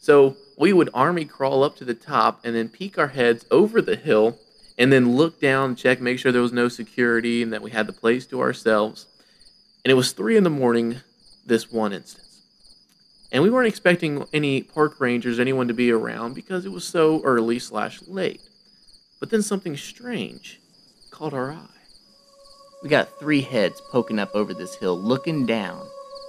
So 0.00 0.36
we 0.56 0.72
would 0.72 0.90
army 0.94 1.24
crawl 1.24 1.64
up 1.64 1.74
to 1.78 1.84
the 1.84 1.92
top 1.92 2.38
and 2.44 2.54
then 2.54 2.68
peek 2.68 2.98
our 2.98 3.08
heads 3.08 3.44
over 3.50 3.82
the 3.82 3.96
hill 3.96 4.38
and 4.78 4.92
then 4.92 5.16
look 5.16 5.40
down, 5.40 5.74
check, 5.74 6.00
make 6.00 6.20
sure 6.20 6.30
there 6.30 6.40
was 6.40 6.52
no 6.52 6.68
security 6.68 7.42
and 7.42 7.52
that 7.52 7.60
we 7.60 7.72
had 7.72 7.88
the 7.88 7.92
place 7.92 8.26
to 8.26 8.40
ourselves. 8.40 9.08
And 9.84 9.90
it 9.90 9.94
was 9.94 10.12
three 10.12 10.36
in 10.36 10.44
the 10.44 10.50
morning 10.50 11.00
this 11.44 11.68
one 11.68 11.92
instance. 11.92 12.44
And 13.32 13.42
we 13.42 13.50
weren't 13.50 13.66
expecting 13.66 14.24
any 14.32 14.62
park 14.62 15.00
rangers, 15.00 15.40
anyone 15.40 15.66
to 15.66 15.74
be 15.74 15.90
around 15.90 16.34
because 16.34 16.64
it 16.64 16.70
was 16.70 16.84
so 16.84 17.20
early 17.24 17.58
slash 17.58 18.02
late. 18.06 18.40
But 19.18 19.30
then 19.30 19.42
something 19.42 19.76
strange 19.76 20.60
caught 21.10 21.34
our 21.34 21.50
eye. 21.50 21.77
We 22.82 22.88
got 22.88 23.18
three 23.18 23.40
heads 23.40 23.80
poking 23.80 24.18
up 24.18 24.34
over 24.34 24.54
this 24.54 24.74
hill, 24.74 25.00
looking 25.00 25.46
down 25.46 25.86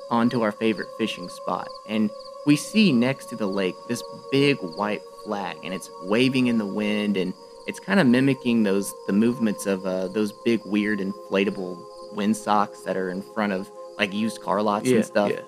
onto 0.10 0.42
our 0.42 0.52
favorite 0.52 0.88
fishing 0.98 1.30
spot. 1.30 1.68
And 1.88 2.10
we 2.46 2.56
see 2.56 2.92
next 2.92 3.28
to 3.28 3.36
the 3.36 3.48
lake 3.48 3.76
this 3.88 4.02
big 4.32 4.58
white 4.58 5.04
flag, 5.24 5.58
and 5.64 5.74
it's 5.74 5.90
waving 6.04 6.48
in 6.48 6.58
the 6.58 6.66
wind, 6.66 7.18
and 7.18 7.34
it's 7.68 7.80
kind 7.80 8.00
of 8.00 8.08
mimicking 8.08 8.64
those 8.64 8.92
the 9.06 9.14
movements 9.14 9.68
of 9.68 9.86
uh, 9.86 10.08
those 10.08 10.32
big, 10.44 10.62
weird, 10.66 11.00
inflatable 11.00 11.78
windsocks 12.16 12.82
that 12.82 12.98
are 12.98 13.10
in 13.12 13.22
front 13.22 13.54
of 13.54 13.70
like 14.00 14.14
used 14.14 14.42
car 14.42 14.62
lots 14.64 14.90
and 14.90 15.06
stuff. 15.06 15.30
yeah. 15.30 15.42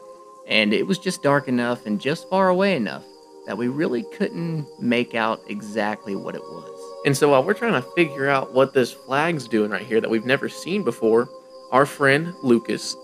And 0.47 0.73
it 0.73 0.85
was 0.85 0.99
just 0.99 1.23
dark 1.23 1.47
enough 1.47 1.85
and 1.85 1.99
just 1.99 2.29
far 2.29 2.49
away 2.49 2.75
enough 2.75 3.05
that 3.47 3.57
we 3.57 3.67
really 3.69 4.03
couldn't 4.03 4.67
make 4.79 5.15
out 5.15 5.41
exactly 5.47 6.15
what 6.15 6.35
it 6.35 6.41
was. 6.41 6.80
And 7.05 7.17
so 7.17 7.29
while 7.29 7.43
we're 7.43 7.53
trying 7.53 7.73
to 7.73 7.89
figure 7.95 8.29
out 8.29 8.53
what 8.53 8.73
this 8.73 8.91
flag's 8.93 9.47
doing 9.47 9.71
right 9.71 9.85
here 9.85 10.01
that 10.01 10.09
we've 10.09 10.25
never 10.25 10.49
seen 10.49 10.83
before, 10.83 11.29
our 11.71 11.85
friend 11.85 12.33
Lucas 12.43 12.95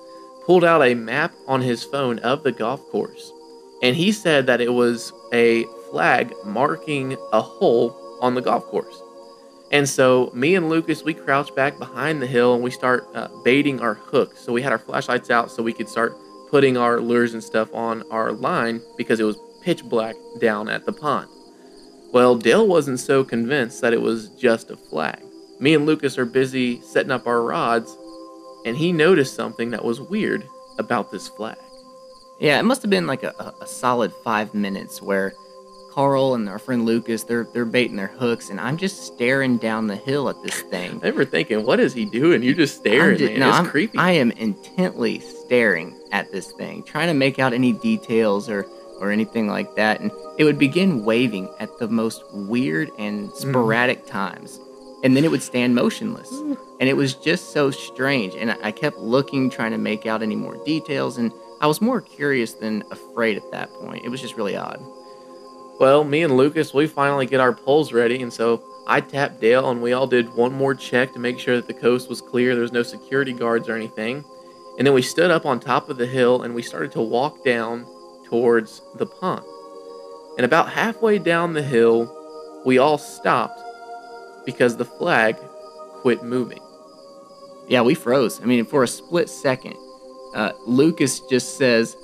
pulled 0.46 0.64
out 0.64 0.84
a 0.84 0.94
map 0.94 1.34
on 1.48 1.62
his 1.62 1.84
phone 1.84 2.20
of 2.20 2.44
the 2.44 2.52
golf 2.52 2.86
course. 2.90 3.32
And 3.82 3.96
he 3.96 4.12
said 4.12 4.46
that 4.48 4.62
it 4.62 4.74
was 4.74 5.12
a 5.34 5.66
flag 5.90 6.34
marking 6.46 7.18
a 7.34 7.42
hole 7.42 8.18
on 8.22 8.36
the 8.36 8.42
golf 8.42 8.66
course. 8.66 9.02
And 9.72 9.88
so 9.88 10.32
me 10.34 10.56
and 10.56 10.70
Lucas, 10.70 11.04
we 11.04 11.14
crouch 11.14 11.54
back 11.54 11.78
behind 11.78 12.22
the 12.22 12.28
hill 12.28 12.54
and 12.54 12.64
we 12.64 12.72
start 12.72 13.08
uh, 13.14 13.28
baiting 13.44 13.82
our 13.82 13.96
hooks. 13.96 14.40
So 14.40 14.54
we 14.54 14.62
had 14.62 14.72
our 14.72 14.80
flashlights 14.80 15.30
out 15.30 15.52
so 15.52 15.62
we 15.62 15.74
could 15.74 15.90
start 15.90 16.16
putting 16.50 16.78
our 16.78 17.02
lures 17.02 17.34
and 17.34 17.44
stuff 17.44 17.74
on 17.74 18.04
our 18.10 18.32
line 18.32 18.82
because 18.96 19.20
it 19.20 19.26
was 19.26 19.38
pitch 19.62 19.84
black 19.84 20.16
down 20.40 20.70
at 20.70 20.86
the 20.86 20.94
pond. 20.94 21.30
Well, 22.18 22.36
Dale 22.36 22.66
wasn't 22.66 23.00
so 23.00 23.24
convinced 23.24 23.80
that 23.82 23.94
it 23.94 24.02
was 24.02 24.30
just 24.30 24.72
a 24.72 24.76
flag. 24.76 25.22
Me 25.60 25.76
and 25.76 25.86
Lucas 25.86 26.18
are 26.18 26.26
busy 26.26 26.82
setting 26.82 27.12
up 27.12 27.28
our 27.28 27.44
rods, 27.44 27.96
and 28.66 28.76
he 28.76 28.92
noticed 28.92 29.36
something 29.36 29.70
that 29.70 29.86
was 29.86 30.02
weird 30.02 30.44
about 30.80 31.12
this 31.12 31.28
flag. 31.28 31.60
Yeah, 32.40 32.60
it 32.60 32.64
must 32.64 32.82
have 32.82 32.90
been 32.90 33.06
like 33.06 33.22
a, 33.22 33.54
a, 33.62 33.68
solid 33.68 34.12
five 34.24 34.56
minutes 34.56 35.00
where 35.00 35.36
Carl 35.94 36.34
and 36.34 36.50
our 36.50 36.58
friend 36.58 36.88
Lucas, 36.88 37.22
they're 37.22 37.48
they're 37.54 37.66
baiting 37.66 37.98
their 37.98 38.08
hooks, 38.08 38.50
and 38.50 38.60
I'm 38.60 38.78
just 38.78 39.04
staring 39.04 39.60
down 39.60 39.86
the 39.86 39.96
hill 39.96 40.28
at 40.28 40.42
this 40.42 40.62
thing. 40.62 40.94
I 41.04 41.10
remember 41.10 41.26
thinking, 41.26 41.68
what 41.68 41.80
is 41.80 41.94
he 41.94 42.06
doing? 42.06 42.42
You're 42.42 42.56
just 42.56 42.78
staring, 42.78 43.24
man. 43.24 43.42
no, 43.42 43.50
it's 43.50 43.58
I'm- 43.58 43.68
creepy. 43.68 43.96
I 44.00 44.14
am 44.14 44.32
intently 44.32 45.20
staring 45.20 45.96
at 46.12 46.32
this 46.32 46.52
thing, 46.54 46.82
trying 46.82 47.10
to 47.10 47.14
make 47.14 47.38
out 47.38 47.54
any 47.54 47.74
details 47.74 48.50
or 48.50 48.66
or 49.00 49.12
anything 49.12 49.48
like 49.48 49.76
that, 49.76 50.00
and 50.00 50.12
it 50.38 50.44
would 50.44 50.58
begin 50.58 51.04
waving 51.04 51.50
at 51.60 51.78
the 51.78 51.88
most 51.88 52.24
weird 52.34 52.92
and 52.98 53.30
hmm. 53.30 53.36
sporadic 53.36 54.06
times, 54.06 54.60
and 55.04 55.16
then 55.16 55.24
it 55.24 55.32
would 55.32 55.44
stand 55.44 55.76
motionless, 55.76 56.32
and 56.80 56.90
it 56.90 56.96
was 56.96 57.14
just 57.14 57.52
so 57.52 57.72
strange. 57.72 58.36
And 58.36 58.52
I, 58.52 58.58
I 58.64 58.72
kept 58.72 58.98
looking, 58.98 59.50
trying 59.50 59.72
to 59.72 59.78
make 59.78 60.06
out 60.06 60.22
any 60.22 60.36
more 60.36 60.64
details, 60.66 61.18
and 61.18 61.32
I 61.62 61.68
was 61.68 61.82
more 61.82 62.02
curious 62.02 62.54
than 62.54 62.84
afraid 62.92 63.38
at 63.38 63.52
that 63.52 63.72
point. 63.74 64.06
It 64.06 64.10
was 64.10 64.22
just 64.22 64.38
really 64.38 64.56
odd. 64.56 64.80
Well, 65.80 66.04
me 66.04 66.24
and 66.24 66.36
Lucas, 66.36 66.74
we 66.74 66.88
finally 66.88 67.26
get 67.26 67.40
our 67.40 67.54
poles 67.54 67.94
ready, 67.94 68.22
and 68.22 68.34
so 68.34 68.64
I 68.88 69.02
tapped 69.02 69.42
Dale, 69.42 69.70
and 69.70 69.82
we 69.82 69.94
all 69.94 70.08
did 70.08 70.34
one 70.34 70.54
more 70.54 70.74
check 70.74 71.14
to 71.14 71.20
make 71.20 71.40
sure 71.40 71.56
that 71.56 71.68
the 71.68 71.74
coast 71.74 72.10
was 72.10 72.22
clear. 72.22 72.54
There 72.54 72.62
was 72.62 72.72
no 72.72 72.84
security 72.84 73.34
guards 73.34 73.70
or 73.70 73.76
anything. 73.76 74.24
And 74.78 74.86
then 74.86 74.94
we 74.94 75.02
stood 75.02 75.32
up 75.32 75.46
on 75.46 75.60
top 75.60 75.90
of 75.90 75.98
the 75.98 76.06
hill 76.06 76.44
and 76.44 76.54
we 76.54 76.62
started 76.62 76.92
to 76.94 77.02
walk 77.02 77.44
down 77.44 77.86
towards 78.30 78.82
the 78.96 79.06
pond. 79.06 79.46
And 80.38 80.46
about 80.46 80.70
halfway 80.70 81.18
down 81.18 81.54
the 81.54 81.64
hill, 81.64 82.14
we 82.66 82.78
all 82.78 82.98
stopped 82.98 83.60
because 84.46 84.78
the 84.78 84.86
flag 84.86 85.36
quit 86.02 86.24
moving. 86.24 86.60
Yeah, 87.68 87.82
we 87.82 87.96
froze. 87.96 88.42
I 88.42 88.46
mean, 88.46 88.66
for 88.66 88.84
a 88.84 88.88
split 88.88 89.30
second, 89.30 89.76
uh, 90.36 90.52
Lucas 90.66 91.20
just 91.30 91.58
says, 91.58 91.98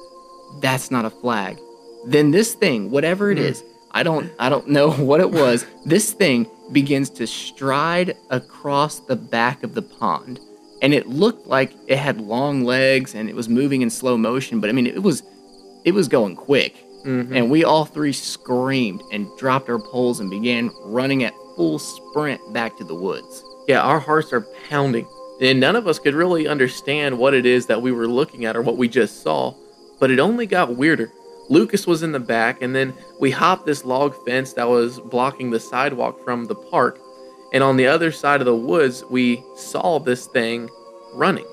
"That's 0.62 0.92
not 0.92 1.06
a 1.06 1.10
flag." 1.10 1.60
Then 2.06 2.32
this 2.32 2.54
thing, 2.54 2.92
whatever 2.92 3.32
it 3.32 3.38
is, 3.38 3.64
I 3.92 4.04
don't, 4.04 4.32
I 4.40 4.50
don't 4.50 4.68
know 4.68 4.92
what 5.10 5.22
it 5.22 5.32
was. 5.32 5.66
This 5.86 6.12
thing 6.12 6.48
begins 6.72 7.10
to 7.12 7.28
stride 7.28 8.18
across 8.30 9.00
the 9.00 9.16
back 9.16 9.64
of 9.64 9.74
the 9.74 9.82
pond, 9.82 10.40
and 10.82 10.94
it 10.94 11.08
looked 11.08 11.48
like 11.48 11.72
it 11.88 11.98
had 11.98 12.20
long 12.20 12.66
legs 12.66 13.16
and 13.16 13.30
it 13.30 13.36
was 13.36 13.48
moving 13.48 13.82
in 13.82 13.90
slow 13.90 14.18
motion. 14.18 14.60
But 14.60 14.70
I 14.70 14.74
mean, 14.74 14.88
it 14.88 15.02
was, 15.02 15.24
it 15.86 15.94
was 15.94 16.08
going 16.08 16.36
quick, 16.36 16.76
mm-hmm. 17.06 17.36
and 17.36 17.50
we 17.50 17.64
all 17.64 17.86
three 17.86 18.14
screamed 18.14 19.02
and 19.12 19.28
dropped 19.38 19.70
our 19.70 19.80
poles 19.80 20.20
and 20.20 20.30
began 20.30 20.72
running 20.84 21.24
at 21.24 21.34
full 21.56 21.80
sprint 21.80 22.42
back 22.54 22.78
to 22.78 22.84
the 22.84 22.96
woods. 22.96 23.44
Yeah, 23.68 23.82
our 23.82 24.00
hearts 24.00 24.34
are 24.34 24.48
pounding. 24.70 25.08
And 25.42 25.60
none 25.60 25.76
of 25.76 25.88
us 25.88 26.00
could 26.00 26.14
really 26.14 26.48
understand 26.48 27.18
what 27.18 27.34
it 27.34 27.46
is 27.46 27.66
that 27.66 27.82
we 27.82 27.92
were 27.92 28.08
looking 28.08 28.46
at 28.46 28.56
or 28.56 28.62
what 28.62 28.78
we 28.78 28.88
just 28.88 29.24
saw, 29.24 29.54
but 30.00 30.12
it 30.12 30.20
only 30.20 30.46
got 30.46 30.78
weirder. 30.78 31.12
Lucas 31.50 31.86
was 31.86 32.04
in 32.04 32.14
the 32.14 32.20
back, 32.20 32.62
and 32.62 32.74
then 32.74 32.94
we 33.20 33.30
hopped 33.30 33.66
this 33.66 33.84
log 33.84 34.16
fence 34.26 34.54
that 34.54 34.70
was 34.70 35.00
blocking 35.00 35.52
the 35.52 35.60
sidewalk 35.60 36.24
from 36.24 36.46
the 36.46 36.56
park. 36.56 37.00
And 37.52 37.62
on 37.62 37.76
the 37.78 37.88
other 37.88 38.12
side 38.12 38.40
of 38.40 38.46
the 38.46 38.56
woods, 38.56 39.04
we 39.10 39.44
saw 39.56 40.00
this 40.00 40.28
thing 40.28 40.70
running. 41.14 41.46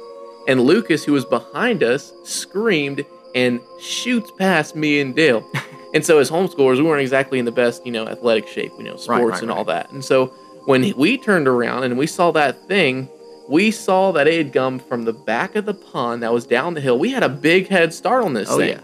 And 0.47 0.61
Lucas, 0.61 1.05
who 1.05 1.13
was 1.13 1.25
behind 1.25 1.83
us, 1.83 2.13
screamed 2.25 3.05
and 3.35 3.61
shoots 3.81 4.31
past 4.39 4.77
me 4.77 5.01
and 5.01 5.15
Dale. 5.15 5.49
and 5.95 6.05
so, 6.05 6.19
as 6.19 6.31
homeschoolers, 6.31 6.77
we 6.77 6.83
weren't 6.83 7.03
exactly 7.03 7.39
in 7.39 7.45
the 7.45 7.53
best, 7.53 7.85
you 7.85 7.93
know, 7.93 8.07
athletic 8.07 8.49
shape, 8.49 8.73
you 8.79 8.85
know, 8.85 8.97
sports 8.97 9.33
right, 9.33 9.43
and 9.43 9.51
all 9.51 9.65
that. 9.65 9.91
And 9.93 10.05
so, 10.05 10.27
when 10.67 10.93
we 10.97 11.19
turned 11.19 11.49
around 11.49 11.85
and 11.85 11.97
we 11.97 12.07
saw 12.07 12.31
that 12.33 12.67
thing, 12.69 13.09
we 13.49 13.71
saw 13.71 14.13
that 14.13 14.29
it 14.29 14.37
had 14.45 14.53
come 14.53 14.79
from 14.79 15.05
the 15.05 15.13
back 15.13 15.57
of 15.57 15.65
the 15.65 15.75
pond 15.75 16.23
that 16.23 16.33
was 16.33 16.47
down 16.47 16.75
the 16.75 16.81
hill. 16.81 16.99
We 16.99 17.11
had 17.11 17.23
a 17.23 17.29
big 17.29 17.69
head 17.69 17.93
start 17.93 18.25
on 18.25 18.35
this 18.35 18.49
Oh, 18.51 18.59
thing. 18.59 18.71
yeah. 18.71 18.81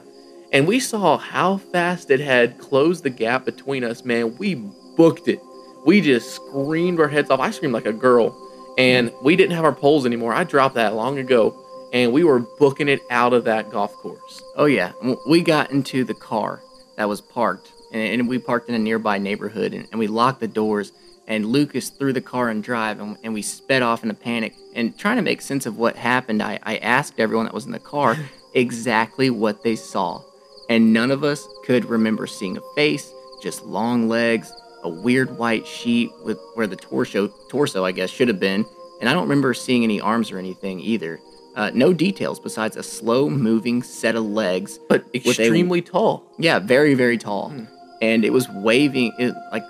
And 0.52 0.66
we 0.66 0.80
saw 0.80 1.18
how 1.18 1.58
fast 1.58 2.10
it 2.10 2.20
had 2.20 2.58
closed 2.58 3.04
the 3.04 3.10
gap 3.10 3.44
between 3.44 3.84
us, 3.84 4.04
man. 4.04 4.36
We 4.38 4.54
booked 4.96 5.28
it. 5.28 5.40
We 5.84 6.00
just 6.00 6.34
screamed 6.34 6.98
our 6.98 7.08
heads 7.08 7.30
off. 7.30 7.40
I 7.40 7.50
screamed 7.50 7.74
like 7.74 7.86
a 7.86 7.92
girl. 7.92 8.36
And 8.78 9.10
mm-hmm. 9.10 9.24
we 9.24 9.36
didn't 9.36 9.54
have 9.54 9.64
our 9.64 9.72
poles 9.72 10.06
anymore. 10.06 10.32
I 10.32 10.44
dropped 10.44 10.74
that 10.74 10.94
long 10.94 11.18
ago. 11.18 11.56
And 11.96 12.12
we 12.12 12.24
were 12.24 12.40
booking 12.40 12.90
it 12.90 13.00
out 13.08 13.32
of 13.32 13.44
that 13.44 13.70
golf 13.70 13.94
course. 13.94 14.42
Oh 14.54 14.66
yeah, 14.66 14.92
we 15.26 15.40
got 15.40 15.70
into 15.70 16.04
the 16.04 16.12
car 16.12 16.60
that 16.98 17.08
was 17.08 17.22
parked, 17.22 17.72
and, 17.90 18.20
and 18.20 18.28
we 18.28 18.38
parked 18.38 18.68
in 18.68 18.74
a 18.74 18.78
nearby 18.78 19.16
neighborhood, 19.16 19.72
and, 19.72 19.88
and 19.90 19.98
we 19.98 20.06
locked 20.06 20.40
the 20.40 20.46
doors. 20.46 20.92
And 21.26 21.46
Lucas 21.46 21.88
threw 21.88 22.12
the 22.12 22.20
car 22.20 22.50
in 22.50 22.60
drive, 22.60 23.00
and, 23.00 23.16
and 23.24 23.32
we 23.32 23.40
sped 23.40 23.80
off 23.80 24.04
in 24.04 24.10
a 24.10 24.14
panic. 24.14 24.54
And 24.74 24.96
trying 24.98 25.16
to 25.16 25.22
make 25.22 25.40
sense 25.40 25.64
of 25.64 25.78
what 25.78 25.96
happened, 25.96 26.42
I, 26.42 26.58
I 26.64 26.76
asked 26.76 27.18
everyone 27.18 27.46
that 27.46 27.54
was 27.54 27.64
in 27.64 27.72
the 27.72 27.78
car 27.78 28.14
exactly 28.52 29.30
what 29.30 29.64
they 29.64 29.74
saw, 29.74 30.22
and 30.68 30.92
none 30.92 31.10
of 31.10 31.24
us 31.24 31.48
could 31.64 31.86
remember 31.86 32.26
seeing 32.26 32.58
a 32.58 32.74
face, 32.74 33.10
just 33.42 33.64
long 33.64 34.06
legs, 34.06 34.52
a 34.82 34.88
weird 34.90 35.38
white 35.38 35.66
sheet 35.66 36.10
with 36.22 36.38
where 36.56 36.66
the 36.66 36.76
torso 36.76 37.28
torso 37.48 37.86
I 37.86 37.92
guess 37.92 38.10
should 38.10 38.28
have 38.28 38.38
been, 38.38 38.66
and 39.00 39.08
I 39.08 39.14
don't 39.14 39.22
remember 39.22 39.54
seeing 39.54 39.82
any 39.82 39.98
arms 39.98 40.30
or 40.30 40.38
anything 40.38 40.78
either. 40.80 41.20
Uh, 41.56 41.70
no 41.72 41.92
details 41.94 42.38
besides 42.38 42.76
a 42.76 42.82
slow 42.82 43.30
moving 43.30 43.82
set 43.82 44.14
of 44.14 44.24
legs 44.24 44.78
But 44.90 45.04
With 45.06 45.26
a- 45.26 45.28
extremely 45.30 45.80
tall. 45.82 46.30
yeah, 46.38 46.58
very, 46.58 46.92
very 46.94 47.16
tall. 47.18 47.48
Hmm. 47.50 47.64
And 48.02 48.24
it 48.26 48.32
was 48.32 48.46
waving 48.50 49.12
it 49.18 49.34
like 49.52 49.64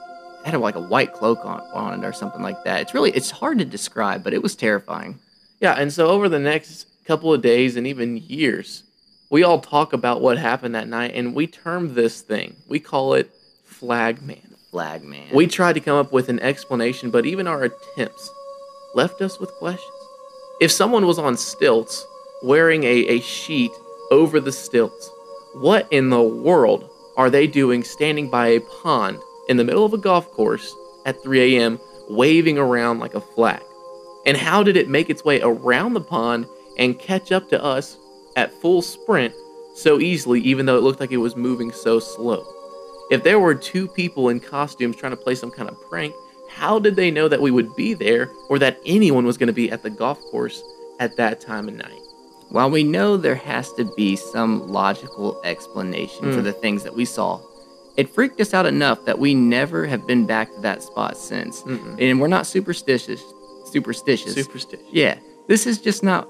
had 0.44 0.57
like 0.61 0.75
a 0.75 0.81
white 0.81 1.12
cloak 1.12 1.44
on, 1.44 1.61
on 1.72 2.03
it 2.03 2.07
or 2.07 2.12
something 2.12 2.42
like 2.42 2.62
that. 2.64 2.81
It's 2.81 2.92
really 2.94 3.11
it's 3.12 3.31
hard 3.31 3.59
to 3.61 3.64
describe, 3.64 4.25
but 4.25 4.35
it 4.35 4.42
was 4.42 4.57
terrifying. 4.57 5.18
Yeah, 5.61 5.75
and 5.75 5.92
so 5.92 6.09
over 6.09 6.29
the 6.29 6.38
next 6.40 6.87
couple 7.05 7.33
of 7.33 7.40
days 7.40 7.77
and 7.77 7.87
even 7.87 8.16
years, 8.16 8.83
we 9.31 9.44
all 9.44 9.61
talk 9.61 9.92
about 9.92 10.20
what 10.20 10.38
happened 10.38 10.75
that 10.75 10.88
night 10.88 11.12
and 11.14 11.35
we 11.35 11.46
term 11.46 11.94
this 11.94 12.20
thing. 12.20 12.57
We 12.68 12.81
call 12.81 13.14
it 13.14 13.31
Flag 13.64 14.22
Man. 14.22 14.42
Flag 14.72 15.05
man. 15.05 15.29
We 15.33 15.46
tried 15.46 15.75
to 15.75 15.81
come 15.81 15.96
up 15.96 16.12
with 16.12 16.29
an 16.29 16.40
explanation, 16.40 17.11
but 17.11 17.25
even 17.27 17.46
our 17.46 17.62
attempts 17.62 18.29
left 18.94 19.22
us 19.22 19.38
with 19.40 19.51
questions. 19.53 19.92
If 20.59 20.73
someone 20.73 21.07
was 21.07 21.19
on 21.19 21.37
stilts 21.37 22.07
wearing 22.42 22.85
a, 22.85 23.07
a 23.09 23.21
sheet 23.21 23.73
over 24.11 24.40
the 24.40 24.53
stilts, 24.53 25.11
what 25.53 25.87
in 25.90 26.09
the 26.09 26.23
world 26.23 26.88
are 27.19 27.29
they 27.29 27.47
doing 27.47 27.85
standing 27.85 28.31
by 28.31 28.49
a 28.49 28.61
pond 28.61 29.19
in 29.51 29.59
the 29.59 29.64
middle 29.64 29.85
of 29.85 29.92
a 29.92 29.99
golf 29.99 30.31
course 30.31 30.75
at 31.05 31.23
3 31.23 31.59
a.m. 31.59 31.79
waving 32.09 32.57
around 32.57 33.01
like 33.01 33.14
a 33.14 33.21
flag? 33.21 33.61
And 34.25 34.35
how 34.35 34.62
did 34.62 34.79
it 34.79 34.88
make 34.88 35.11
its 35.11 35.23
way 35.23 35.42
around 35.42 35.92
the 35.92 36.01
pond 36.01 36.47
and 36.79 36.99
catch 36.99 37.33
up 37.33 37.51
to 37.51 37.62
us 37.62 37.99
at 38.35 38.53
full 38.55 38.81
sprint 38.81 39.35
so 39.75 40.01
easily, 40.01 40.40
even 40.40 40.64
though 40.64 40.79
it 40.79 40.83
looked 40.83 41.01
like 41.01 41.12
it 41.12 41.19
was 41.19 41.37
moving 41.37 41.71
so 41.71 42.01
slow? 42.01 42.47
If 43.11 43.23
there 43.23 43.38
were 43.38 43.55
two 43.55 43.88
people 43.88 44.31
in 44.31 44.40
costumes 44.40 44.97
trying 44.97 45.12
to 45.12 45.16
play 45.16 45.35
some 45.35 45.51
kind 45.51 45.69
of 45.69 45.79
prank, 45.90 46.14
how 46.48 46.78
did 46.78 46.96
they 46.96 47.11
know 47.11 47.28
that 47.28 47.40
we 47.42 47.50
would 47.50 47.74
be 47.76 47.94
there 47.94 48.30
or 48.48 48.59
that 48.59 48.78
anyone 48.87 49.24
was 49.26 49.37
going 49.38 49.48
to 49.48 49.52
be 49.52 49.70
at 49.70 49.82
the 49.82 49.90
golf 49.90 50.20
course 50.30 50.62
at 51.00 51.16
that 51.16 51.40
time 51.40 51.68
of 51.68 51.74
night? 51.74 52.00
While 52.48 52.70
we 52.70 52.85
know 52.85 53.16
there 53.16 53.35
has 53.35 53.72
to 53.74 53.85
be 53.96 54.16
some 54.16 54.68
logical 54.68 55.40
explanation 55.44 56.32
for 56.32 56.38
Hmm. 56.38 56.44
the 56.44 56.52
things 56.52 56.85
that 56.85 56.94
we 56.94 57.04
saw, 57.04 57.40
it 57.96 58.09
freaked 58.09 58.40
us 58.40 58.54
out 58.54 58.66
enough 58.66 59.04
that 59.06 59.18
we 59.18 59.35
never 59.35 59.87
have 59.87 60.06
been 60.06 60.26
back 60.26 60.54
to 60.54 60.61
that 60.61 60.82
spot 60.82 61.16
since. 61.16 61.62
Mm-mm. 61.62 61.96
And 62.00 62.20
we're 62.20 62.28
not 62.28 62.46
superstitious. 62.46 63.22
Superstitious. 63.72 64.35
Superstition. 64.35 64.85
Yeah, 64.92 65.18
this 65.48 65.66
is 65.66 65.78
just 65.78 66.02
not. 66.02 66.28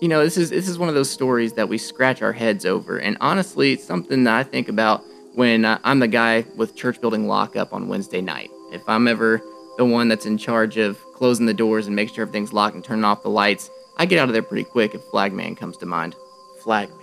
You 0.00 0.06
know, 0.06 0.22
this 0.22 0.36
is 0.36 0.50
this 0.50 0.68
is 0.68 0.78
one 0.78 0.88
of 0.88 0.94
those 0.94 1.10
stories 1.10 1.54
that 1.54 1.68
we 1.68 1.76
scratch 1.76 2.22
our 2.22 2.32
heads 2.32 2.64
over, 2.64 2.98
and 2.98 3.16
honestly, 3.20 3.72
it's 3.72 3.82
something 3.84 4.22
that 4.24 4.34
I 4.36 4.44
think 4.44 4.68
about 4.68 5.02
when 5.34 5.64
uh, 5.64 5.78
I'm 5.82 5.98
the 5.98 6.06
guy 6.06 6.44
with 6.56 6.76
church 6.76 7.00
building 7.00 7.26
lockup 7.26 7.72
on 7.72 7.88
Wednesday 7.88 8.20
night. 8.20 8.50
If 8.70 8.86
I'm 8.86 9.08
ever 9.08 9.42
the 9.78 9.84
one 9.84 10.08
that's 10.08 10.26
in 10.26 10.36
charge 10.36 10.76
of 10.76 10.98
closing 11.14 11.46
the 11.46 11.54
doors 11.54 11.86
and 11.86 11.96
making 11.96 12.14
sure 12.14 12.22
everything's 12.22 12.52
locked 12.52 12.74
and 12.74 12.84
turning 12.84 13.04
off 13.04 13.22
the 13.22 13.30
lights, 13.30 13.70
I 13.96 14.04
get 14.04 14.18
out 14.18 14.28
of 14.28 14.34
there 14.34 14.42
pretty 14.42 14.64
quick 14.64 14.94
if 14.94 15.02
Flagman 15.04 15.56
comes 15.56 15.76
to 15.78 15.86
mind. 15.86 16.14
Flagman. 16.62 16.96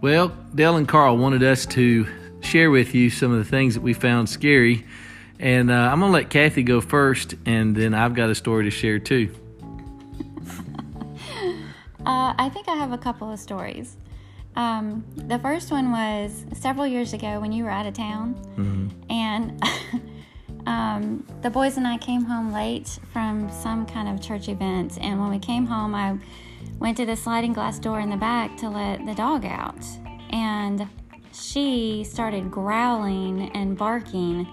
Well, 0.00 0.28
Dale 0.54 0.76
and 0.76 0.86
Carl 0.86 1.16
wanted 1.16 1.42
us 1.42 1.66
to 1.66 2.06
share 2.40 2.70
with 2.70 2.94
you 2.94 3.10
some 3.10 3.32
of 3.32 3.38
the 3.38 3.44
things 3.44 3.74
that 3.74 3.80
we 3.80 3.92
found 3.92 4.28
scary 4.28 4.86
and 5.40 5.70
uh, 5.70 5.74
I'm 5.74 6.00
going 6.00 6.10
to 6.10 6.18
let 6.18 6.30
Kathy 6.30 6.62
go 6.62 6.80
first, 6.80 7.34
and 7.46 7.76
then 7.76 7.94
I've 7.94 8.14
got 8.14 8.28
a 8.30 8.34
story 8.34 8.64
to 8.64 8.70
share 8.70 8.98
too. 8.98 9.34
Uh, 12.06 12.32
I 12.38 12.48
think 12.48 12.68
I 12.68 12.74
have 12.74 12.92
a 12.92 12.96
couple 12.96 13.30
of 13.30 13.38
stories. 13.38 13.98
Um, 14.56 15.04
the 15.14 15.38
first 15.38 15.70
one 15.70 15.92
was 15.92 16.46
several 16.54 16.86
years 16.86 17.12
ago 17.12 17.38
when 17.38 17.52
you 17.52 17.64
were 17.64 17.70
out 17.70 17.84
of 17.84 17.92
town, 17.92 18.34
and 19.10 19.62
um, 20.66 21.26
the 21.42 21.50
boys 21.50 21.76
and 21.76 21.86
I 21.86 21.98
came 21.98 22.22
home 22.22 22.50
late 22.50 22.98
from 23.12 23.50
some 23.52 23.84
kind 23.84 24.08
of 24.08 24.24
church 24.26 24.48
event. 24.48 24.96
And 25.02 25.20
when 25.20 25.28
we 25.28 25.38
came 25.38 25.66
home, 25.66 25.94
I 25.94 26.16
went 26.78 26.96
to 26.96 27.04
the 27.04 27.14
sliding 27.14 27.52
glass 27.52 27.78
door 27.78 28.00
in 28.00 28.08
the 28.08 28.16
back 28.16 28.56
to 28.58 28.70
let 28.70 29.04
the 29.04 29.14
dog 29.14 29.44
out, 29.44 29.84
and 30.30 30.88
she 31.34 32.04
started 32.04 32.50
growling 32.50 33.50
and 33.54 33.76
barking. 33.76 34.46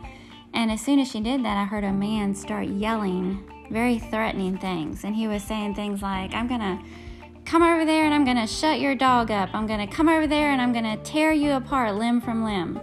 And 0.56 0.72
as 0.72 0.82
soon 0.82 1.00
as 1.00 1.12
she 1.12 1.20
did 1.20 1.44
that, 1.44 1.58
I 1.58 1.66
heard 1.66 1.84
a 1.84 1.92
man 1.92 2.34
start 2.34 2.68
yelling 2.68 3.44
very 3.70 4.00
threatening 4.00 4.58
things. 4.58 5.04
And 5.04 5.16
he 5.16 5.28
was 5.28 5.44
saying 5.44 5.76
things 5.76 6.02
like, 6.02 6.34
I'm 6.34 6.48
gonna 6.48 6.82
come 7.46 7.62
over 7.62 7.86
there 7.86 8.06
and 8.06 8.14
I'm 8.14 8.24
gonna 8.24 8.48
shut 8.48 8.80
your 8.80 8.96
dog 8.96 9.30
up. 9.32 9.50
I'm 9.54 9.68
gonna 9.68 9.86
come 9.86 10.08
over 10.08 10.26
there 10.26 10.52
and 10.52 10.62
I'm 10.62 10.72
gonna 10.72 10.98
tear 10.98 11.34
you 11.34 11.52
apart 11.52 11.96
limb 11.96 12.22
from 12.22 12.44
limb. 12.44 12.80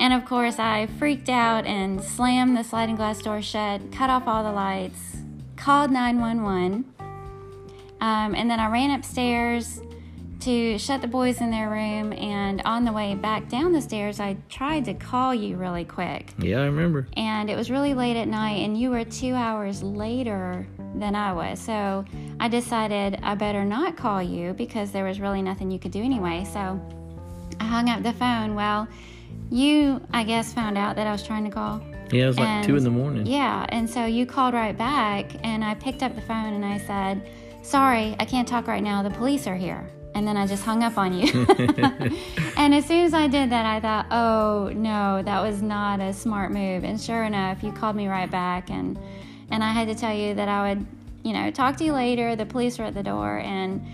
And 0.00 0.12
of 0.12 0.24
course, 0.24 0.58
I 0.58 0.88
freaked 0.98 1.28
out 1.28 1.64
and 1.66 2.02
slammed 2.02 2.56
the 2.56 2.64
sliding 2.64 2.96
glass 2.96 3.22
door 3.22 3.40
shut, 3.40 3.92
cut 3.92 4.10
off 4.10 4.26
all 4.26 4.42
the 4.42 4.52
lights, 4.52 5.18
called 5.56 5.92
911. 5.92 6.84
Um, 8.00 8.34
and 8.34 8.50
then 8.50 8.58
I 8.58 8.68
ran 8.68 8.90
upstairs 8.90 9.80
to 10.42 10.78
shut 10.78 11.00
the 11.00 11.06
boys 11.06 11.40
in 11.40 11.50
their 11.50 11.70
room. 11.70 12.12
And 12.12 12.62
on 12.64 12.84
the 12.84 12.92
way 12.92 13.14
back 13.14 13.48
down 13.48 13.72
the 13.72 13.80
stairs, 13.80 14.20
I 14.20 14.36
tried 14.48 14.84
to 14.86 14.94
call 14.94 15.34
you 15.34 15.56
really 15.56 15.84
quick. 15.84 16.32
Yeah, 16.38 16.60
I 16.60 16.64
remember. 16.64 17.06
And 17.16 17.48
it 17.48 17.56
was 17.56 17.70
really 17.70 17.94
late 17.94 18.16
at 18.16 18.28
night, 18.28 18.64
and 18.64 18.78
you 18.78 18.90
were 18.90 19.04
two 19.04 19.34
hours 19.34 19.82
later 19.82 20.66
than 20.96 21.14
I 21.14 21.32
was. 21.32 21.60
So 21.60 22.04
I 22.40 22.48
decided 22.48 23.20
I 23.22 23.34
better 23.34 23.64
not 23.64 23.96
call 23.96 24.22
you 24.22 24.52
because 24.54 24.90
there 24.90 25.04
was 25.04 25.20
really 25.20 25.42
nothing 25.42 25.70
you 25.70 25.78
could 25.78 25.92
do 25.92 26.02
anyway. 26.02 26.46
So 26.52 26.80
I 27.60 27.64
hung 27.64 27.88
up 27.88 28.02
the 28.02 28.12
phone. 28.14 28.54
Well, 28.54 28.88
you, 29.50 30.00
I 30.12 30.24
guess, 30.24 30.52
found 30.52 30.76
out 30.76 30.96
that 30.96 31.06
I 31.06 31.12
was 31.12 31.22
trying 31.22 31.44
to 31.44 31.50
call. 31.50 31.80
Yeah, 32.10 32.24
it 32.24 32.26
was 32.26 32.38
like 32.38 32.66
two 32.66 32.76
in 32.76 32.84
the 32.84 32.90
morning. 32.90 33.26
Yeah, 33.26 33.64
and 33.70 33.88
so 33.88 34.04
you 34.04 34.26
called 34.26 34.54
right 34.54 34.76
back, 34.76 35.30
and 35.44 35.64
I 35.64 35.74
picked 35.74 36.02
up 36.02 36.14
the 36.14 36.20
phone 36.20 36.52
and 36.52 36.64
I 36.64 36.78
said, 36.78 37.30
Sorry, 37.62 38.16
I 38.18 38.24
can't 38.24 38.46
talk 38.46 38.66
right 38.66 38.82
now. 38.82 39.02
The 39.02 39.10
police 39.10 39.46
are 39.46 39.54
here. 39.54 39.88
And 40.14 40.26
then 40.28 40.36
I 40.36 40.46
just 40.46 40.64
hung 40.64 40.82
up 40.82 40.98
on 40.98 41.12
you. 41.14 41.46
and 42.56 42.74
as 42.74 42.84
soon 42.86 43.04
as 43.04 43.14
I 43.14 43.28
did 43.28 43.50
that, 43.50 43.64
I 43.64 43.80
thought, 43.80 44.06
Oh 44.10 44.70
no, 44.74 45.22
that 45.22 45.40
was 45.40 45.62
not 45.62 46.00
a 46.00 46.12
smart 46.12 46.52
move. 46.52 46.84
And 46.84 47.00
sure 47.00 47.24
enough, 47.24 47.62
you 47.62 47.72
called 47.72 47.96
me 47.96 48.08
right 48.08 48.30
back, 48.30 48.70
and 48.70 48.98
and 49.50 49.62
I 49.64 49.72
had 49.72 49.88
to 49.88 49.94
tell 49.94 50.14
you 50.14 50.34
that 50.34 50.48
I 50.48 50.68
would, 50.68 50.86
you 51.22 51.32
know, 51.32 51.50
talk 51.50 51.76
to 51.78 51.84
you 51.84 51.92
later. 51.92 52.36
The 52.36 52.46
police 52.46 52.78
were 52.78 52.84
at 52.86 52.94
the 52.94 53.02
door, 53.02 53.38
and 53.38 53.84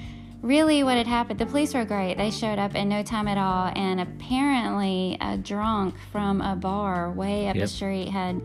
really 0.41 0.85
what 0.85 0.97
had 0.97 1.07
happened 1.09 1.37
the 1.37 1.45
police 1.47 1.75
were 1.75 1.85
great 1.85 2.15
they 2.17 2.31
showed 2.31 2.61
up 2.61 2.77
in 2.77 2.89
no 2.89 3.03
time 3.03 3.27
at 3.27 3.37
all 3.37 3.73
and 3.75 4.01
apparently 4.01 5.17
a 5.21 5.37
drunk 5.37 5.93
from 6.13 6.41
a 6.41 6.55
bar 6.55 7.11
way 7.11 7.49
up 7.49 7.57
Yep. 7.57 7.63
the 7.65 7.67
street 7.69 8.09
had 8.09 8.41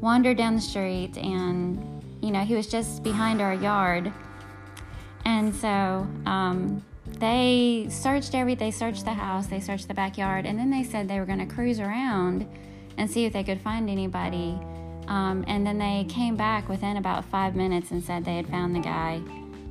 wandered 0.00 0.36
down 0.36 0.56
the 0.56 0.60
street 0.60 1.16
and 1.16 1.78
you 2.20 2.32
know 2.32 2.40
he 2.40 2.56
was 2.56 2.66
just 2.66 3.04
behind 3.04 3.40
our 3.40 3.54
yard 3.54 4.12
and 5.24 5.54
so 5.54 6.04
um, 6.26 6.84
they 7.18 7.86
searched 7.90 8.34
every 8.34 8.54
they 8.54 8.70
searched 8.70 9.04
the 9.04 9.12
house 9.14 9.46
they 9.46 9.60
searched 9.60 9.88
the 9.88 9.94
backyard 9.94 10.44
and 10.46 10.58
then 10.58 10.70
they 10.70 10.82
said 10.82 11.08
they 11.08 11.18
were 11.18 11.26
going 11.26 11.38
to 11.38 11.46
cruise 11.46 11.80
around 11.80 12.46
and 12.98 13.10
see 13.10 13.24
if 13.24 13.32
they 13.32 13.42
could 13.44 13.60
find 13.60 13.88
anybody 13.88 14.58
um, 15.08 15.44
and 15.46 15.66
then 15.66 15.78
they 15.78 16.04
came 16.08 16.36
back 16.36 16.68
within 16.68 16.96
about 16.96 17.24
five 17.26 17.54
minutes 17.54 17.90
and 17.90 18.02
said 18.02 18.24
they 18.24 18.36
had 18.36 18.46
found 18.48 18.74
the 18.74 18.80
guy 18.80 19.20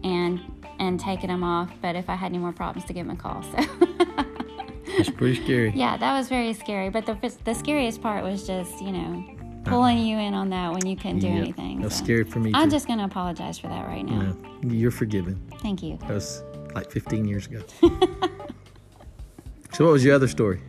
and 0.03 0.39
and 0.79 0.99
taken 0.99 1.29
him 1.29 1.43
off 1.43 1.69
but 1.81 1.95
if 1.95 2.10
i 2.10 2.15
had 2.15 2.27
any 2.31 2.38
more 2.38 2.51
problems 2.53 2.86
to 2.88 2.93
give 2.93 3.05
him 3.05 3.12
a 3.12 3.15
call 3.15 3.41
so 3.43 3.58
It's 4.97 5.10
pretty 5.10 5.36
scary. 5.43 5.71
yeah 5.75 5.97
that 5.97 6.17
was 6.17 6.29
very 6.29 6.53
scary 6.53 6.89
but 6.89 7.05
the, 7.05 7.15
the 7.43 7.53
scariest 7.53 8.01
part 8.01 8.23
was 8.23 8.45
just 8.47 8.81
you 8.81 8.91
know 8.91 9.23
pulling 9.65 9.97
you 9.97 10.17
in 10.17 10.34
on 10.34 10.49
that 10.51 10.71
when 10.71 10.86
you 10.86 10.95
couldn't 10.95 11.19
do 11.19 11.27
Yep. 11.27 11.38
anything 11.38 11.81
That's 11.81 11.97
so. 11.97 12.03
scary 12.03 12.23
for 12.23 12.39
me 12.39 12.51
Too. 12.51 12.58
i'm 12.60 12.69
just 12.69 12.88
going 12.88 12.99
to 12.99 13.05
apologize 13.05 13.58
for 13.60 13.67
that 13.67 13.88
right 13.88 14.05
now 14.05 14.36
Yeah, 14.63 14.71
you're 14.71 14.91
forgiven. 14.91 15.39
thank 15.62 15.81
you 15.84 15.97
That 16.01 16.12
was 16.12 16.43
like 16.75 16.91
15 16.91 17.25
years 17.25 17.47
ago. 17.47 17.63
so, 19.73 19.85
what 19.85 19.93
was 19.93 20.03
your 20.03 20.13
other 20.15 20.27
story? 20.27 20.61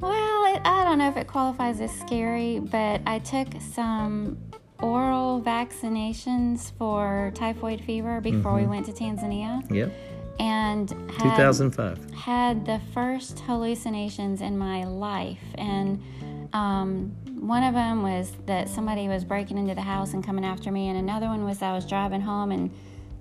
Well, 0.00 0.54
it, 0.54 0.60
I 0.64 0.84
don't 0.84 0.98
know 0.98 1.08
if 1.08 1.16
it 1.16 1.26
qualifies 1.26 1.80
as 1.80 1.92
scary, 2.00 2.60
but 2.60 3.00
I 3.06 3.18
took 3.18 3.48
some 3.74 4.38
oral 4.80 5.42
vaccinations 5.42 6.70
for 6.78 7.32
typhoid 7.34 7.80
fever 7.82 8.20
before 8.20 8.54
we 8.54 8.66
went 8.66 8.86
to 8.86 8.92
Tanzania 8.92 9.68
Yep, 9.74 9.92
and 10.38 10.90
had, 10.90 11.36
2005. 11.36 12.14
had 12.14 12.64
the 12.64 12.80
first 12.94 13.40
hallucinations 13.40 14.40
in 14.40 14.56
my 14.56 14.84
life. 14.84 15.42
And 15.56 16.00
um, 16.52 17.12
one 17.40 17.64
of 17.64 17.74
them 17.74 18.02
was 18.02 18.32
that 18.46 18.68
somebody 18.68 19.08
was 19.08 19.24
breaking 19.24 19.58
into 19.58 19.74
the 19.74 19.80
house 19.82 20.14
and 20.14 20.24
coming 20.24 20.44
after 20.44 20.70
me, 20.70 20.88
and 20.88 20.96
another 20.98 21.26
one 21.26 21.44
was 21.44 21.60
I 21.60 21.72
was 21.74 21.84
driving 21.84 22.20
home 22.20 22.52
and 22.52 22.70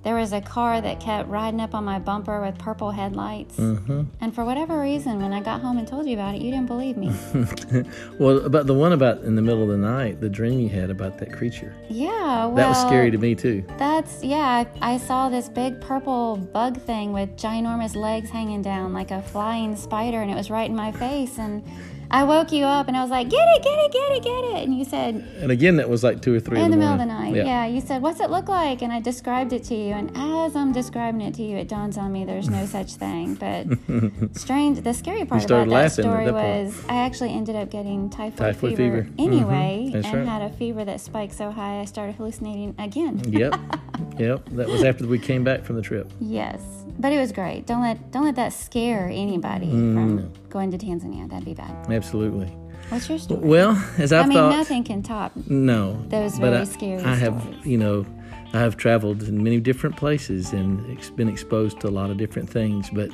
there 0.07 0.15
was 0.15 0.31
a 0.31 0.39
car 0.39 0.79
that 0.79 1.01
kept 1.01 1.27
riding 1.27 1.59
up 1.59 1.75
on 1.75 1.83
my 1.83 1.99
bumper 1.99 2.39
with 2.39 2.57
purple 2.57 2.91
headlights. 2.91 3.57
Mm-hmm. 3.57 4.03
And 4.21 4.33
for 4.33 4.45
whatever 4.45 4.79
reason, 4.79 5.21
when 5.21 5.33
I 5.33 5.41
got 5.41 5.59
home 5.59 5.77
and 5.77 5.85
told 5.85 6.07
you 6.07 6.13
about 6.13 6.33
it, 6.33 6.41
you 6.41 6.49
didn't 6.49 6.67
believe 6.67 6.95
me. 6.95 7.11
Well, 8.17 8.45
about 8.45 8.67
the 8.67 8.73
one 8.73 8.93
about 8.93 9.23
in 9.23 9.35
the 9.35 9.41
middle 9.41 9.61
of 9.61 9.67
the 9.67 9.77
night, 9.77 10.21
the 10.21 10.29
dream 10.29 10.59
you 10.59 10.69
had 10.69 10.89
about 10.89 11.17
that 11.19 11.33
creature. 11.33 11.75
Yeah, 11.89 12.45
well, 12.45 12.55
that 12.55 12.69
was 12.69 12.81
scary 12.81 13.11
to 13.11 13.17
me 13.17 13.35
too. 13.35 13.65
That's 13.77 14.23
yeah. 14.23 14.65
I, 14.81 14.93
I 14.93 14.97
saw 14.97 15.29
this 15.29 15.49
big 15.49 15.79
purple 15.81 16.37
bug 16.37 16.79
thing 16.81 17.11
with 17.11 17.35
ginormous 17.35 17.95
legs 17.95 18.29
hanging 18.29 18.61
down 18.61 18.93
like 18.93 19.11
a 19.11 19.21
flying 19.21 19.75
spider, 19.75 20.21
and 20.21 20.31
it 20.31 20.35
was 20.35 20.49
right 20.49 20.69
in 20.69 20.75
my 20.75 20.91
face. 20.93 21.37
And 21.37 21.63
I 22.09 22.23
woke 22.23 22.51
you 22.51 22.63
up, 22.65 22.87
and 22.87 22.95
I 22.95 23.01
was 23.01 23.09
like, 23.11 23.29
"Get 23.29 23.45
it, 23.55 23.63
get 23.63 23.77
it, 23.79 23.91
get 23.91 24.11
it, 24.13 24.23
get 24.23 24.43
it!" 24.55 24.63
And 24.65 24.77
you 24.77 24.85
said, 24.85 25.15
And 25.41 25.51
again, 25.51 25.75
that 25.77 25.89
was 25.89 26.03
like 26.03 26.21
two 26.21 26.33
or 26.35 26.39
three 26.39 26.57
"In 26.59 26.65
in 26.65 26.71
the 26.71 26.77
the, 26.77 26.79
middle 26.79 26.93
of 26.93 26.99
the 26.99 27.05
night." 27.05 27.35
Yeah. 27.35 27.43
yeah. 27.45 27.65
You 27.65 27.81
said, 27.81 28.01
"What's 28.01 28.19
it 28.21 28.29
look 28.29 28.47
like?" 28.47 28.81
And 28.81 28.93
I 28.93 28.99
described 29.01 29.51
it 29.53 29.63
to 29.65 29.75
you. 29.75 29.93
And 29.93 30.11
as 30.15 30.55
I'm 30.55 30.71
describing 30.71 31.21
it 31.21 31.33
to 31.35 31.43
you, 31.43 31.57
it 31.57 31.67
dawns 31.67 31.97
on 31.97 32.11
me 32.11 32.23
there's 32.25 32.49
no 32.49 32.65
such 32.65 32.93
thing. 32.93 33.35
But 33.35 33.67
strange. 34.37 34.81
The 34.81 34.93
scary 34.93 35.25
part 35.25 35.43
about 35.45 35.67
that 35.69 35.91
story 35.91 36.25
that 36.25 36.33
was 36.33 36.81
I 36.87 36.95
actually 37.05 37.33
ended 37.33 37.55
up 37.55 37.69
getting 37.69 38.09
typhoid, 38.09 38.37
Typhoid 38.37 38.77
fever, 38.77 39.03
fever. 39.03 39.13
anyway, 39.19 39.87
Mhm. 39.89 39.93
That's 39.93 40.07
and 40.07 40.15
right. 40.19 40.27
had 40.27 40.41
a 40.43 40.49
fever 40.55 40.85
that 40.85 41.01
spiked 41.01 41.33
so 41.33 41.51
high 41.51 41.79
I 41.81 41.85
started 41.85 42.15
hallucinating 42.15 42.73
again. 42.79 43.21
Yep, 43.27 43.55
yep. 44.17 44.47
That 44.51 44.67
was 44.69 44.83
after 44.83 45.05
we 45.07 45.19
came 45.19 45.43
back 45.43 45.63
from 45.65 45.75
the 45.75 45.81
trip. 45.81 46.09
Yes, 46.19 46.61
but 46.99 47.11
it 47.13 47.19
was 47.19 47.31
great. 47.31 47.65
Don't 47.65 47.81
let 47.81 48.11
don't 48.11 48.23
let 48.25 48.35
that 48.35 48.53
scare 48.53 49.09
anybody 49.11 49.67
Mm. 49.67 49.93
from 49.93 50.33
going 50.49 50.71
to 50.71 50.77
Tanzania. 50.77 51.29
That'd 51.29 51.45
be 51.45 51.53
bad. 51.53 51.91
Absolutely. 51.91 52.47
What's 52.89 53.09
your 53.09 53.19
story? 53.19 53.41
Well, 53.41 53.71
as 53.97 54.13
I've 54.13 54.25
I 54.25 54.27
mean, 54.29 54.37
thought, 54.37 54.51
nothing 54.55 54.83
can 54.83 55.03
top. 55.03 55.33
no, 55.47 56.01
Those 56.07 56.39
but 56.39 56.51
very 56.51 56.61
I, 56.61 56.63
scary 56.63 57.03
I 57.03 57.15
have, 57.15 57.41
stories. 57.41 57.65
you 57.65 57.77
know, 57.77 58.05
I 58.53 58.59
have 58.59 58.77
traveled 58.77 59.23
in 59.23 59.43
many 59.43 59.59
different 59.59 59.97
places 59.97 60.53
and 60.53 60.89
ex- 60.89 61.09
been 61.09 61.27
exposed 61.27 61.81
to 61.81 61.89
a 61.89 61.91
lot 61.91 62.09
of 62.11 62.17
different 62.17 62.49
things, 62.49 62.89
but 62.89 63.09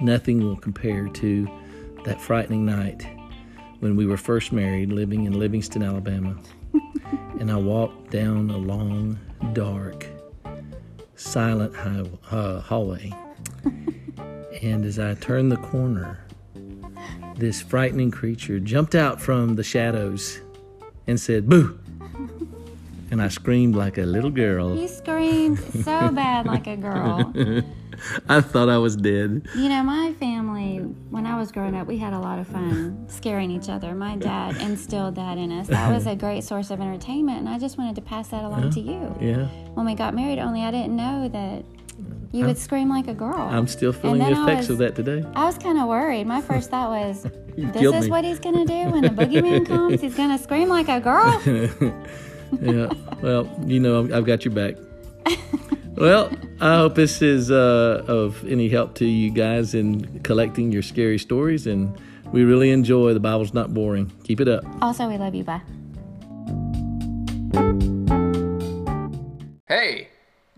nothing 0.00 0.40
will 0.44 0.54
compare 0.56 1.08
to 1.08 1.48
that 2.04 2.20
frightening 2.20 2.64
night 2.64 3.04
when 3.80 3.96
we 3.96 4.06
were 4.06 4.16
first 4.16 4.52
married, 4.52 4.92
living 4.92 5.24
in 5.24 5.32
Livingston, 5.38 5.82
Alabama, 5.82 6.36
and 7.40 7.50
I 7.50 7.56
walked 7.56 8.10
down 8.12 8.50
a 8.50 8.58
long, 8.58 9.18
dark, 9.54 10.06
silent 11.20 11.74
high, 11.74 12.04
uh, 12.30 12.60
hallway, 12.60 13.12
and 14.62 14.84
as 14.84 14.98
I 14.98 15.14
turned 15.14 15.52
the 15.52 15.56
corner, 15.56 16.24
this 17.36 17.62
frightening 17.62 18.10
creature 18.10 18.58
jumped 18.58 18.94
out 18.94 19.20
from 19.20 19.56
the 19.56 19.62
shadows 19.62 20.40
and 21.06 21.20
said, 21.20 21.48
Boo! 21.48 21.78
And 23.10 23.20
I 23.20 23.28
screamed 23.28 23.74
like 23.74 23.98
a 23.98 24.02
little 24.02 24.30
girl. 24.30 24.76
You 24.76 24.88
screamed 24.88 25.58
so 25.58 26.10
bad 26.10 26.46
like 26.46 26.66
a 26.66 26.76
girl. 26.76 27.32
I 28.28 28.40
thought 28.40 28.68
I 28.68 28.78
was 28.78 28.96
dead. 28.96 29.46
You 29.54 29.68
know, 29.68 29.82
my 29.82 30.12
family, 30.14 30.78
when 31.10 31.26
I 31.26 31.38
was 31.38 31.52
growing 31.52 31.74
up, 31.76 31.86
we 31.86 31.98
had 31.98 32.12
a 32.12 32.18
lot 32.18 32.38
of 32.38 32.46
fun 32.48 33.04
scaring 33.08 33.50
each 33.50 33.68
other. 33.68 33.94
My 33.94 34.16
dad 34.16 34.56
instilled 34.56 35.14
that 35.16 35.38
in 35.38 35.52
us. 35.52 35.68
That 35.68 35.92
was 35.92 36.06
a 36.06 36.14
great 36.16 36.44
source 36.44 36.70
of 36.70 36.80
entertainment, 36.80 37.38
and 37.40 37.48
I 37.48 37.58
just 37.58 37.78
wanted 37.78 37.94
to 37.96 38.02
pass 38.02 38.28
that 38.28 38.44
along 38.44 38.70
to 38.70 38.80
you. 38.80 39.14
Yeah. 39.20 39.46
When 39.74 39.86
we 39.86 39.94
got 39.94 40.14
married, 40.14 40.38
only 40.38 40.62
I 40.62 40.70
didn't 40.70 40.96
know 40.96 41.28
that 41.28 41.64
you 42.32 42.46
would 42.46 42.56
scream 42.58 42.88
like 42.88 43.08
a 43.08 43.14
girl. 43.14 43.36
I'm 43.38 43.66
still 43.66 43.92
feeling 43.92 44.20
the 44.20 44.30
effects 44.30 44.68
was- 44.68 44.70
of 44.70 44.78
that 44.78 44.94
today. 44.94 45.24
I 45.34 45.44
was 45.46 45.58
kind 45.58 45.78
of 45.78 45.88
worried. 45.88 46.26
My 46.26 46.40
first 46.40 46.70
thought 46.70 46.90
was, 46.90 47.22
this 47.56 47.82
is 47.82 48.04
me. 48.04 48.10
what 48.10 48.24
he's 48.24 48.38
going 48.38 48.54
to 48.54 48.64
do 48.64 48.90
when 48.90 49.02
the 49.02 49.08
boogeyman 49.08 49.66
comes? 49.72 50.00
He's 50.00 50.14
going 50.14 50.30
to 50.36 50.42
scream 50.42 50.68
like 50.68 50.88
a 50.88 51.00
girl? 51.00 51.40
yeah. 52.62 52.92
Well, 53.20 53.50
you 53.66 53.80
know, 53.80 54.08
I've 54.14 54.24
got 54.24 54.44
your 54.44 54.54
back. 54.54 54.76
Well, 55.96 56.30
I 56.60 56.76
hope 56.76 56.94
this 56.94 57.20
is 57.20 57.50
uh, 57.50 58.04
of 58.06 58.46
any 58.46 58.68
help 58.68 58.94
to 58.96 59.04
you 59.04 59.30
guys 59.30 59.74
in 59.74 60.20
collecting 60.20 60.72
your 60.72 60.82
scary 60.82 61.18
stories, 61.18 61.66
and 61.66 61.98
we 62.32 62.42
really 62.44 62.70
enjoy 62.70 63.12
The 63.12 63.20
Bible's 63.20 63.52
Not 63.52 63.74
Boring. 63.74 64.10
Keep 64.24 64.40
it 64.40 64.48
up. 64.48 64.64
Also, 64.80 65.08
we 65.08 65.18
love 65.18 65.34
you. 65.34 65.44
Bye. 65.44 65.62
Hey, 69.68 70.08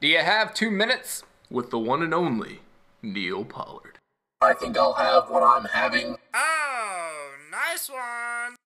do 0.01 0.07
you 0.07 0.19
have 0.19 0.55
two 0.55 0.71
minutes? 0.71 1.25
With 1.51 1.71
the 1.71 1.79
one 1.79 2.03
and 2.03 2.15
only 2.15 2.61
Neal 3.03 3.45
Pollard. 3.45 3.99
I 4.41 4.55
think 4.55 4.79
I'll 4.79 4.95
have 4.95 5.29
what 5.29 5.43
I'm 5.43 5.65
having. 5.65 6.17
Oh, 6.35 7.31
nice 7.51 7.91
one. 7.91 8.57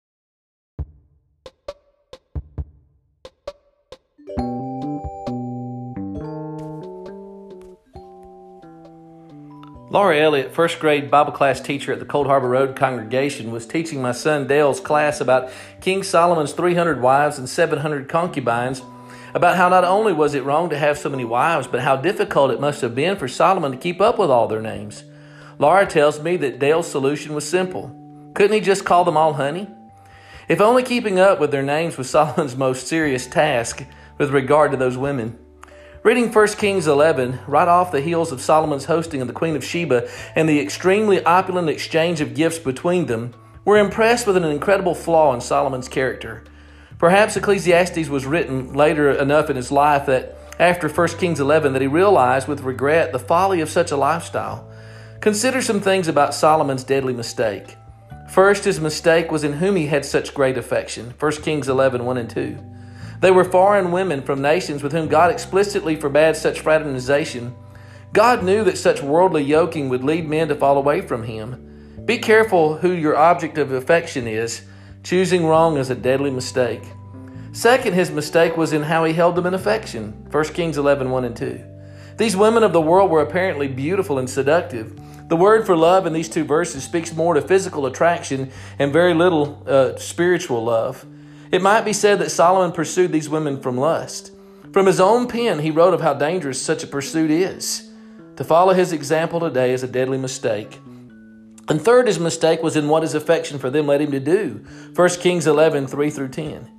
Laura 9.96 10.18
Elliott, 10.18 10.52
first 10.52 10.78
grade 10.78 11.10
Bible 11.10 11.32
class 11.32 11.58
teacher 11.58 11.90
at 11.90 12.00
the 12.00 12.04
Cold 12.04 12.26
Harbor 12.26 12.50
Road 12.50 12.76
congregation, 12.76 13.50
was 13.50 13.64
teaching 13.64 14.02
my 14.02 14.12
son 14.12 14.46
Dale's 14.46 14.78
class 14.78 15.22
about 15.22 15.50
King 15.80 16.02
Solomon's 16.02 16.52
300 16.52 17.00
wives 17.00 17.38
and 17.38 17.48
700 17.48 18.06
concubines, 18.06 18.82
about 19.32 19.56
how 19.56 19.70
not 19.70 19.84
only 19.84 20.12
was 20.12 20.34
it 20.34 20.44
wrong 20.44 20.68
to 20.68 20.76
have 20.76 20.98
so 20.98 21.08
many 21.08 21.24
wives, 21.24 21.66
but 21.66 21.80
how 21.80 21.96
difficult 21.96 22.50
it 22.50 22.60
must 22.60 22.82
have 22.82 22.94
been 22.94 23.16
for 23.16 23.26
Solomon 23.26 23.72
to 23.72 23.78
keep 23.78 24.02
up 24.02 24.18
with 24.18 24.28
all 24.30 24.46
their 24.46 24.60
names. 24.60 25.04
Laura 25.58 25.86
tells 25.86 26.20
me 26.20 26.36
that 26.36 26.58
Dale's 26.58 26.90
solution 26.90 27.34
was 27.34 27.48
simple. 27.48 27.90
Couldn't 28.34 28.52
he 28.52 28.60
just 28.60 28.84
call 28.84 29.02
them 29.02 29.16
all 29.16 29.32
honey? 29.32 29.66
If 30.46 30.60
only 30.60 30.82
keeping 30.82 31.18
up 31.18 31.40
with 31.40 31.52
their 31.52 31.62
names 31.62 31.96
was 31.96 32.10
Solomon's 32.10 32.54
most 32.54 32.86
serious 32.86 33.26
task 33.26 33.82
with 34.18 34.28
regard 34.28 34.72
to 34.72 34.76
those 34.76 34.98
women. 34.98 35.38
Reading 36.06 36.32
1 36.32 36.46
Kings 36.50 36.86
11, 36.86 37.40
right 37.48 37.66
off 37.66 37.90
the 37.90 38.00
heels 38.00 38.30
of 38.30 38.40
Solomon's 38.40 38.84
hosting 38.84 39.20
of 39.20 39.26
the 39.26 39.34
Queen 39.34 39.56
of 39.56 39.64
Sheba 39.64 40.08
and 40.36 40.48
the 40.48 40.60
extremely 40.60 41.20
opulent 41.24 41.68
exchange 41.68 42.20
of 42.20 42.32
gifts 42.32 42.60
between 42.60 43.06
them, 43.06 43.34
we're 43.64 43.78
impressed 43.78 44.24
with 44.24 44.36
an 44.36 44.44
incredible 44.44 44.94
flaw 44.94 45.34
in 45.34 45.40
Solomon's 45.40 45.88
character. 45.88 46.44
Perhaps 46.96 47.36
Ecclesiastes 47.36 48.08
was 48.08 48.24
written 48.24 48.72
later 48.72 49.10
enough 49.10 49.50
in 49.50 49.56
his 49.56 49.72
life 49.72 50.06
that 50.06 50.38
after 50.60 50.88
1 50.88 51.08
Kings 51.18 51.40
11 51.40 51.72
that 51.72 51.82
he 51.82 51.88
realized 51.88 52.46
with 52.46 52.60
regret 52.60 53.10
the 53.10 53.18
folly 53.18 53.60
of 53.60 53.68
such 53.68 53.90
a 53.90 53.96
lifestyle. 53.96 54.70
Consider 55.20 55.60
some 55.60 55.80
things 55.80 56.06
about 56.06 56.34
Solomon's 56.34 56.84
deadly 56.84 57.14
mistake. 57.14 57.74
First, 58.30 58.62
his 58.62 58.78
mistake 58.78 59.32
was 59.32 59.42
in 59.42 59.54
whom 59.54 59.74
he 59.74 59.86
had 59.88 60.04
such 60.04 60.34
great 60.34 60.56
affection. 60.56 61.14
1 61.18 61.32
Kings 61.42 61.68
11, 61.68 62.04
1 62.04 62.16
and 62.16 62.30
2. 62.30 62.58
They 63.20 63.30
were 63.30 63.44
foreign 63.44 63.92
women 63.92 64.22
from 64.22 64.42
nations 64.42 64.82
with 64.82 64.92
whom 64.92 65.08
God 65.08 65.30
explicitly 65.30 65.96
forbade 65.96 66.36
such 66.36 66.60
fraternization. 66.60 67.54
God 68.12 68.42
knew 68.44 68.64
that 68.64 68.78
such 68.78 69.02
worldly 69.02 69.42
yoking 69.42 69.88
would 69.88 70.04
lead 70.04 70.28
men 70.28 70.48
to 70.48 70.54
fall 70.54 70.78
away 70.78 71.00
from 71.00 71.24
Him. 71.24 72.02
Be 72.04 72.18
careful 72.18 72.78
who 72.78 72.92
your 72.92 73.16
object 73.16 73.58
of 73.58 73.72
affection 73.72 74.26
is. 74.26 74.62
Choosing 75.02 75.46
wrong 75.46 75.76
is 75.76 75.90
a 75.90 75.94
deadly 75.94 76.30
mistake. 76.30 76.82
Second, 77.52 77.94
his 77.94 78.10
mistake 78.10 78.56
was 78.56 78.72
in 78.72 78.82
how 78.82 79.04
he 79.04 79.12
held 79.12 79.34
them 79.34 79.46
in 79.46 79.54
affection. 79.54 80.12
1 80.30 80.44
Kings 80.52 80.76
11 80.76 81.10
1 81.10 81.24
and 81.24 81.36
2. 81.36 81.64
These 82.18 82.36
women 82.36 82.62
of 82.62 82.72
the 82.72 82.80
world 82.80 83.10
were 83.10 83.22
apparently 83.22 83.66
beautiful 83.66 84.18
and 84.18 84.28
seductive. 84.28 85.00
The 85.28 85.36
word 85.36 85.66
for 85.66 85.76
love 85.76 86.06
in 86.06 86.12
these 86.12 86.28
two 86.28 86.44
verses 86.44 86.84
speaks 86.84 87.14
more 87.14 87.34
to 87.34 87.42
physical 87.42 87.86
attraction 87.86 88.52
and 88.78 88.92
very 88.92 89.14
little 89.14 89.62
uh, 89.66 89.96
spiritual 89.96 90.64
love. 90.64 91.04
It 91.52 91.62
might 91.62 91.84
be 91.84 91.92
said 91.92 92.18
that 92.18 92.30
Solomon 92.30 92.72
pursued 92.72 93.12
these 93.12 93.28
women 93.28 93.60
from 93.60 93.78
lust. 93.78 94.32
From 94.72 94.86
his 94.86 95.00
own 95.00 95.28
pen, 95.28 95.60
he 95.60 95.70
wrote 95.70 95.94
of 95.94 96.00
how 96.00 96.14
dangerous 96.14 96.60
such 96.60 96.82
a 96.82 96.88
pursuit 96.88 97.30
is. 97.30 97.90
To 98.36 98.44
follow 98.44 98.74
his 98.74 98.92
example 98.92 99.40
today 99.40 99.72
is 99.72 99.82
a 99.82 99.88
deadly 99.88 100.18
mistake. 100.18 100.78
And 101.68 101.80
third, 101.80 102.06
his 102.06 102.20
mistake 102.20 102.62
was 102.62 102.76
in 102.76 102.88
what 102.88 103.02
his 103.02 103.14
affection 103.14 103.58
for 103.58 103.70
them 103.70 103.86
led 103.86 104.00
him 104.00 104.12
to 104.12 104.20
do. 104.20 104.64
1 104.94 105.08
Kings 105.20 105.46
11, 105.46 105.86
3 105.86 106.10
through 106.10 106.28
10. 106.28 106.70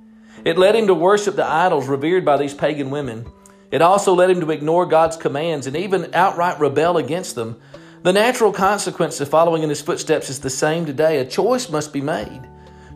It 0.44 0.56
led 0.56 0.76
him 0.76 0.86
to 0.86 0.94
worship 0.94 1.36
the 1.36 1.44
idols 1.44 1.88
revered 1.88 2.24
by 2.24 2.36
these 2.36 2.54
pagan 2.54 2.90
women. 2.90 3.26
It 3.70 3.82
also 3.82 4.14
led 4.14 4.30
him 4.30 4.40
to 4.40 4.50
ignore 4.50 4.86
God's 4.86 5.16
commands 5.16 5.66
and 5.66 5.76
even 5.76 6.14
outright 6.14 6.58
rebel 6.58 6.96
against 6.96 7.34
them. 7.34 7.60
The 8.02 8.12
natural 8.12 8.52
consequence 8.52 9.20
of 9.20 9.28
following 9.28 9.62
in 9.62 9.68
his 9.68 9.82
footsteps 9.82 10.30
is 10.30 10.40
the 10.40 10.50
same 10.50 10.86
today. 10.86 11.18
A 11.18 11.26
choice 11.26 11.68
must 11.68 11.92
be 11.92 12.00
made. 12.00 12.48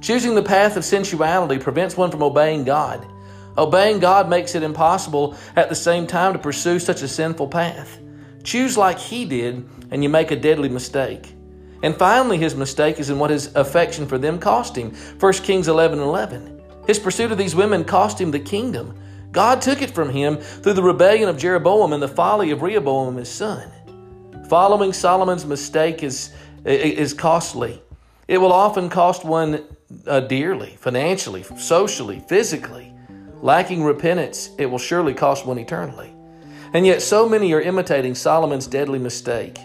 Choosing 0.02 0.34
the 0.34 0.42
path 0.42 0.76
of 0.76 0.84
sensuality 0.84 1.58
prevents 1.58 1.96
one 1.96 2.10
from 2.10 2.24
obeying 2.24 2.64
God. 2.64 3.06
Obeying 3.56 4.00
God 4.00 4.28
makes 4.28 4.56
it 4.56 4.64
impossible 4.64 5.36
at 5.54 5.68
the 5.68 5.76
same 5.76 6.08
time 6.08 6.32
to 6.32 6.40
pursue 6.40 6.80
such 6.80 7.02
a 7.02 7.08
sinful 7.08 7.46
path. 7.46 8.00
Choose 8.42 8.76
like 8.76 8.98
he 8.98 9.24
did, 9.24 9.64
and 9.92 10.02
you 10.02 10.08
make 10.08 10.32
a 10.32 10.36
deadly 10.36 10.68
mistake. 10.68 11.32
And 11.84 11.94
finally, 11.96 12.36
his 12.36 12.56
mistake 12.56 12.98
is 12.98 13.10
in 13.10 13.20
what 13.20 13.30
his 13.30 13.54
affection 13.54 14.08
for 14.08 14.18
them 14.18 14.40
cost 14.40 14.74
him. 14.74 14.92
1 15.20 15.32
Kings 15.34 15.68
11 15.68 16.00
11. 16.00 16.60
His 16.88 16.98
pursuit 16.98 17.30
of 17.30 17.38
these 17.38 17.54
women 17.54 17.84
cost 17.84 18.20
him 18.20 18.32
the 18.32 18.40
kingdom. 18.40 18.98
God 19.30 19.62
took 19.62 19.82
it 19.82 19.92
from 19.92 20.10
him 20.10 20.36
through 20.36 20.74
the 20.74 20.82
rebellion 20.82 21.28
of 21.28 21.38
Jeroboam 21.38 21.92
and 21.92 22.02
the 22.02 22.08
folly 22.08 22.50
of 22.50 22.62
Rehoboam, 22.62 23.16
his 23.16 23.28
son. 23.28 23.70
Following 24.48 24.92
Solomon's 24.92 25.46
mistake 25.46 26.02
is, 26.02 26.32
is 26.64 27.14
costly. 27.14 27.80
It 28.26 28.38
will 28.38 28.52
often 28.52 28.88
cost 28.88 29.24
one 29.24 29.64
uh, 30.06 30.20
dearly, 30.20 30.76
financially, 30.78 31.42
socially, 31.56 32.20
physically. 32.28 32.94
Lacking 33.40 33.82
repentance, 33.82 34.50
it 34.58 34.66
will 34.66 34.78
surely 34.78 35.14
cost 35.14 35.46
one 35.46 35.58
eternally. 35.58 36.14
And 36.74 36.86
yet, 36.86 37.02
so 37.02 37.28
many 37.28 37.52
are 37.52 37.60
imitating 37.60 38.14
Solomon's 38.14 38.66
deadly 38.66 38.98
mistake. 38.98 39.58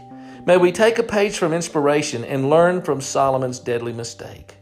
May 0.45 0.57
we 0.57 0.71
take 0.71 0.97
a 0.97 1.03
page 1.03 1.37
from 1.37 1.53
inspiration 1.53 2.23
and 2.23 2.49
learn 2.49 2.81
from 2.81 3.01
Solomon's 3.01 3.59
deadly 3.59 3.93
mistake. 3.93 4.55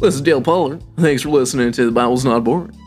This 0.00 0.16
is 0.16 0.20
Dale 0.20 0.42
Pollard. 0.42 0.82
Thanks 0.98 1.22
for 1.22 1.30
listening 1.30 1.72
to 1.72 1.86
The 1.86 1.90
Bible's 1.90 2.26
Not 2.26 2.44
Boring. 2.44 2.78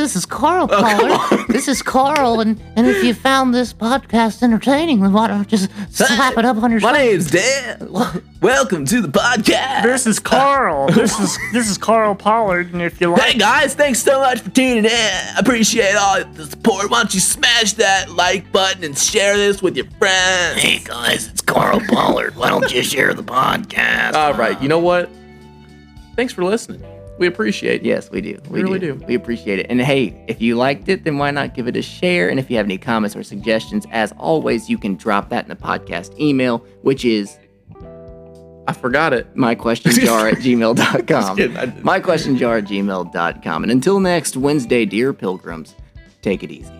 This 0.00 0.16
is 0.16 0.24
Carl 0.24 0.66
uh, 0.72 0.80
Pollard. 0.80 1.46
this 1.48 1.68
is 1.68 1.82
Carl, 1.82 2.40
and, 2.40 2.58
and 2.74 2.86
if 2.86 3.04
you 3.04 3.12
found 3.12 3.54
this 3.54 3.74
podcast 3.74 4.42
entertaining, 4.42 5.02
then 5.02 5.12
why 5.12 5.28
don't 5.28 5.40
you 5.40 5.58
just 5.58 5.70
slap 5.94 6.38
it 6.38 6.44
up 6.46 6.56
on 6.56 6.70
your 6.70 6.80
My 6.80 6.94
shoulder? 6.94 7.10
name's 7.10 7.30
Dan. 7.30 8.22
Welcome 8.40 8.86
to 8.86 9.02
the 9.02 9.08
podcast. 9.08 9.82
This 9.82 10.06
is 10.06 10.18
Carl. 10.18 10.86
this 10.92 11.20
is 11.20 11.38
this 11.52 11.68
is 11.68 11.76
Carl 11.76 12.14
Pollard, 12.14 12.72
and 12.72 12.80
if 12.80 12.98
you 12.98 13.10
like, 13.10 13.20
Hey 13.20 13.38
guys, 13.38 13.74
thanks 13.74 14.02
so 14.02 14.20
much 14.20 14.40
for 14.40 14.48
tuning 14.48 14.86
in. 14.86 14.90
I 14.90 15.34
appreciate 15.36 15.94
all 15.96 16.24
the 16.24 16.46
support. 16.46 16.90
Why 16.90 17.00
don't 17.02 17.12
you 17.12 17.20
smash 17.20 17.74
that 17.74 18.08
like 18.10 18.50
button 18.52 18.82
and 18.84 18.96
share 18.96 19.36
this 19.36 19.60
with 19.60 19.76
your 19.76 19.86
friends? 19.98 20.62
Hey 20.62 20.78
guys, 20.82 21.28
it's 21.28 21.42
Carl 21.42 21.82
Pollard. 21.90 22.36
Why 22.36 22.48
don't 22.48 22.72
you 22.72 22.82
share 22.82 23.12
the 23.12 23.22
podcast? 23.22 24.14
All 24.14 24.32
right, 24.32 24.60
you 24.62 24.68
know 24.70 24.78
what? 24.78 25.10
Thanks 26.16 26.32
for 26.32 26.42
listening. 26.42 26.82
We 27.20 27.26
appreciate 27.26 27.82
you. 27.82 27.90
Yes, 27.92 28.10
we 28.10 28.20
do. 28.22 28.40
We, 28.48 28.62
really 28.62 28.78
do. 28.78 28.94
do. 28.96 29.04
We 29.06 29.14
appreciate 29.14 29.58
it. 29.58 29.66
And 29.68 29.80
hey, 29.80 30.24
if 30.26 30.40
you 30.40 30.56
liked 30.56 30.88
it, 30.88 31.04
then 31.04 31.18
why 31.18 31.30
not 31.30 31.54
give 31.54 31.68
it 31.68 31.76
a 31.76 31.82
share? 31.82 32.30
And 32.30 32.40
if 32.40 32.50
you 32.50 32.56
have 32.56 32.64
any 32.66 32.78
comments 32.78 33.14
or 33.14 33.22
suggestions, 33.22 33.84
as 33.92 34.12
always, 34.12 34.70
you 34.70 34.78
can 34.78 34.96
drop 34.96 35.28
that 35.28 35.44
in 35.44 35.50
the 35.50 35.54
podcast 35.56 36.18
email, 36.18 36.58
which 36.80 37.04
is 37.04 37.38
I 38.66 38.72
forgot 38.72 39.12
it. 39.12 39.34
myquestionjar 39.34 40.32
at 40.32 40.38
Just 40.40 40.44
kidding, 40.44 40.62
I 40.62 40.74
gmail.com. 40.74 41.36
didn't. 41.36 41.82
myquestionjar 41.82 42.58
at 42.58 42.64
gmail.com. 42.64 43.62
And 43.64 43.70
until 43.70 44.00
next 44.00 44.36
Wednesday, 44.38 44.86
dear 44.86 45.12
pilgrims, 45.12 45.74
take 46.22 46.42
it 46.42 46.50
easy. 46.50 46.72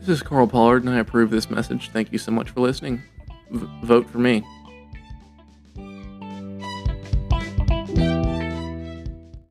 This 0.00 0.08
is 0.08 0.22
Carl 0.22 0.46
Pollard, 0.46 0.84
and 0.84 0.94
I 0.94 0.98
approve 1.00 1.30
this 1.30 1.50
message. 1.50 1.90
Thank 1.90 2.12
you 2.12 2.18
so 2.18 2.30
much 2.30 2.50
for 2.50 2.60
listening. 2.60 3.02
V- 3.50 3.66
vote 3.82 4.08
for 4.08 4.18
me. 4.18 4.44